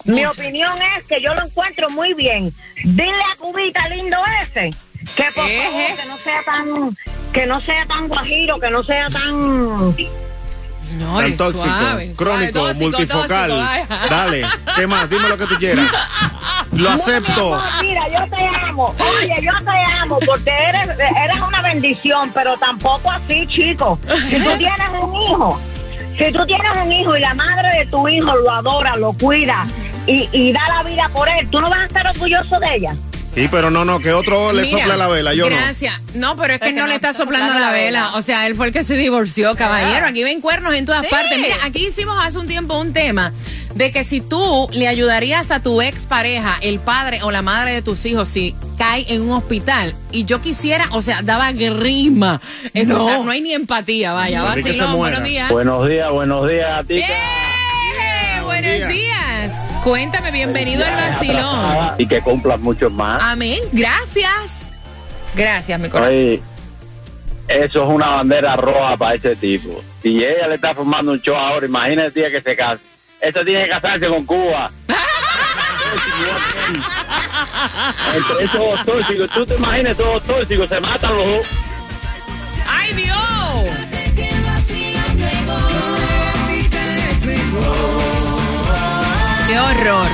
Mi 0.05 0.25
opinión 0.25 0.77
es 0.97 1.05
que 1.05 1.21
yo 1.21 1.33
lo 1.33 1.45
encuentro 1.45 1.89
muy 1.89 2.13
bien. 2.13 2.53
Dile 2.83 3.23
a 3.33 3.35
Cubita 3.37 3.87
lindo 3.89 4.17
ese 4.43 4.75
que 5.15 5.23
por 5.33 5.45
Eje. 5.49 5.63
favor 5.63 5.97
que 5.97 6.05
no 6.07 6.17
sea 6.19 6.43
tan 6.43 6.97
que 7.33 7.45
no 7.47 7.61
sea 7.61 7.85
tan 7.87 8.07
guajiro, 8.07 8.59
que 8.59 8.69
no 8.69 8.83
sea 8.83 9.09
tan 9.09 9.31
No, 9.39 9.95
Tan 11.15 11.25
eres 11.25 11.37
tóxico, 11.37 11.63
suave, 11.63 12.13
crónico, 12.17 12.51
suave, 12.51 12.73
tóxico, 12.73 12.83
multifocal. 12.91 13.49
tóxico. 13.49 14.09
Dale, 14.09 14.45
¿qué 14.75 14.87
más? 14.87 15.09
Dime 15.09 15.29
lo 15.29 15.37
que 15.37 15.47
tú 15.47 15.55
quieras. 15.55 15.87
Lo 16.73 16.89
acepto. 16.91 17.55
amor, 17.55 17.61
mira, 17.81 18.07
yo 18.07 18.35
te 18.35 18.49
amo. 18.67 18.95
Oye, 19.19 19.35
yo 19.41 19.51
te 19.63 19.77
amo 19.99 20.19
porque 20.25 20.49
eres, 20.49 20.87
eres 20.99 21.41
una 21.45 21.61
bendición, 21.61 22.31
pero 22.33 22.57
tampoco 22.57 23.11
así, 23.11 23.45
chico. 23.47 23.99
Si 24.29 24.37
tú 24.37 24.57
tienes 24.57 24.89
un 25.01 25.15
hijo, 25.15 25.59
si 26.17 26.31
tú 26.31 26.45
tienes 26.45 26.71
un 26.83 26.91
hijo 26.91 27.15
y 27.17 27.19
la 27.19 27.33
madre 27.33 27.79
de 27.79 27.85
tu 27.87 28.07
hijo 28.07 28.35
lo 28.35 28.51
adora, 28.51 28.95
lo 28.95 29.13
cuida 29.13 29.65
y, 30.07 30.29
y 30.31 30.51
da 30.53 30.61
la 30.69 30.83
vida 30.83 31.09
por 31.13 31.27
él, 31.29 31.49
¿tú 31.49 31.59
no 31.59 31.69
vas 31.69 31.79
a 31.79 31.85
estar 31.85 32.07
orgulloso 32.07 32.59
de 32.59 32.75
ella? 32.75 32.95
Sí, 33.35 33.47
pero 33.49 33.71
no, 33.71 33.85
no, 33.85 33.99
que 33.99 34.11
otro 34.11 34.51
le 34.51 34.63
Mira, 34.63 34.77
sopla 34.79 34.97
la 34.97 35.07
vela, 35.07 35.33
yo 35.33 35.49
no. 35.49 35.55
Gracias. 35.55 35.99
No, 36.13 36.35
pero 36.35 36.53
es 36.55 36.59
que 36.59 36.65
Es 36.67 36.73
que 36.73 36.75
no 36.79 36.81
no 36.83 36.87
le 36.89 36.95
está 36.95 37.11
está 37.11 37.23
soplando 37.23 37.47
soplando 37.47 37.65
la 37.65 37.71
la 37.77 37.77
vela. 37.83 38.01
vela. 38.07 38.17
O 38.17 38.21
sea, 38.21 38.45
él 38.47 38.55
fue 38.55 38.67
el 38.67 38.73
que 38.73 38.83
se 38.83 38.95
divorció, 38.95 39.55
caballero. 39.55 40.05
Aquí 40.05 40.21
ven 40.23 40.41
cuernos 40.41 40.73
en 40.73 40.85
todas 40.85 41.01
Sí. 41.03 41.07
partes. 41.09 41.37
Mira, 41.39 41.55
aquí 41.63 41.87
hicimos 41.87 42.17
hace 42.21 42.37
un 42.37 42.47
tiempo 42.47 42.77
un 42.77 42.91
tema 42.91 43.31
de 43.73 43.91
que 43.93 44.03
si 44.03 44.19
tú 44.19 44.67
le 44.73 44.89
ayudarías 44.89 45.49
a 45.51 45.61
tu 45.61 45.81
ex 45.81 46.05
pareja, 46.05 46.57
el 46.61 46.79
padre 46.79 47.23
o 47.23 47.31
la 47.31 47.41
madre 47.41 47.71
de 47.71 47.81
tus 47.81 48.05
hijos, 48.05 48.27
si 48.27 48.53
cae 48.77 49.05
en 49.07 49.21
un 49.21 49.31
hospital 49.31 49.95
y 50.11 50.25
yo 50.25 50.41
quisiera, 50.41 50.89
o 50.91 51.01
sea, 51.01 51.21
daba 51.21 51.53
grima. 51.53 52.41
Es- 52.73 52.85
No. 52.85 53.05
O 53.05 53.07
sea, 53.07 53.17
no 53.19 53.31
hay 53.31 53.39
ni 53.39 53.53
empatía, 53.53 54.11
vaya. 54.11 54.41
Vacilón, 54.41 54.97
buenos 54.97 55.23
días. 55.23 55.49
Buenos 55.49 55.87
días, 55.87 56.11
buenos 56.11 56.49
días, 56.49 56.85
tica. 56.85 57.07
¡Eh! 57.07 58.41
Buenos 58.43 58.71
día. 58.71 58.87
días. 58.87 59.53
Cuéntame, 59.83 60.31
bienvenido 60.31 60.85
al 60.85 60.95
vacilón. 60.95 61.95
Y 61.97 62.05
que 62.05 62.21
cumplan 62.21 62.61
muchos 62.61 62.91
más. 62.91 63.21
Amén. 63.23 63.59
Gracias. 63.71 64.61
Gracias, 65.35 65.79
mi 65.79 65.89
corazón. 65.89 66.13
Oye, 66.13 66.41
eso 67.47 67.83
es 67.83 67.89
una 67.89 68.09
bandera 68.09 68.55
roja 68.55 68.95
para 68.95 69.15
ese 69.15 69.35
tipo. 69.35 69.81
Si 70.03 70.23
ella 70.23 70.47
le 70.47 70.55
está 70.55 70.75
formando 70.75 71.11
un 71.13 71.21
show 71.21 71.35
ahora, 71.35 71.65
imagínate 71.65 72.07
el 72.07 72.13
día 72.13 72.31
que 72.31 72.41
se 72.41 72.55
case. 72.55 72.83
Eso 73.19 73.43
tiene 73.43 73.63
que 73.63 73.69
casarse 73.69 74.07
con 74.07 74.25
Cuba. 74.25 74.71
Entre 78.15 78.45
esos 78.45 78.85
tóxicos, 78.85 79.29
tú 79.31 79.45
te 79.45 79.55
imaginas 79.55 79.93
esos 79.93 80.05
dos 80.05 80.23
tóxicos, 80.23 80.69
se 80.69 80.79
matan 80.79 81.17
los 81.17 81.25
dos. 81.25 81.47
¡Ay, 82.67 82.93
Dios! 82.93 83.30
Horror! 89.61 90.07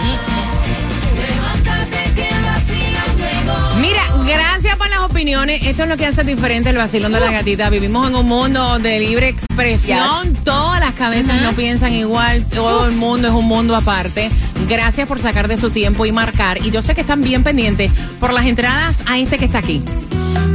Mira, 3.80 4.04
gracias 4.26 4.76
por 4.78 4.90
las 4.90 5.00
opiniones. 5.00 5.64
Esto 5.64 5.84
es 5.84 5.90
lo 5.90 5.98
que 5.98 6.06
hace 6.06 6.24
diferente 6.24 6.70
el 6.70 6.78
vacilón 6.78 7.14
de 7.14 7.20
la 7.20 7.32
gatita. 7.32 7.70
Vivimos 7.70 8.10
en 8.10 8.16
un 8.16 8.28
mundo 8.28 8.80
de 8.80 9.00
libre 9.00 9.30
expresión. 9.30 10.36
Todas 10.44 10.80
las 10.80 10.94
cabezas 10.94 11.42
no 11.42 11.54
piensan 11.54 11.94
igual. 11.94 12.46
Todo 12.46 12.88
el 12.88 12.94
mundo 12.94 13.28
es 13.28 13.34
un 13.34 13.46
mundo 13.46 13.76
aparte. 13.76 14.30
Gracias 14.68 15.08
por 15.08 15.20
sacar 15.22 15.48
de 15.48 15.58
su 15.58 15.70
tiempo 15.70 16.06
y 16.06 16.12
marcar. 16.12 16.58
Y 16.66 16.72
yo 16.72 16.82
sé 16.82 16.96
que 16.96 17.02
están 17.02 17.22
bien 17.22 17.44
pendientes 17.44 17.92
por 18.20 18.34
las 18.34 18.46
entradas 18.46 19.02
a 19.06 19.18
este 19.18 19.38
que 19.38 19.46
está 19.46 19.60
aquí. 19.60 19.82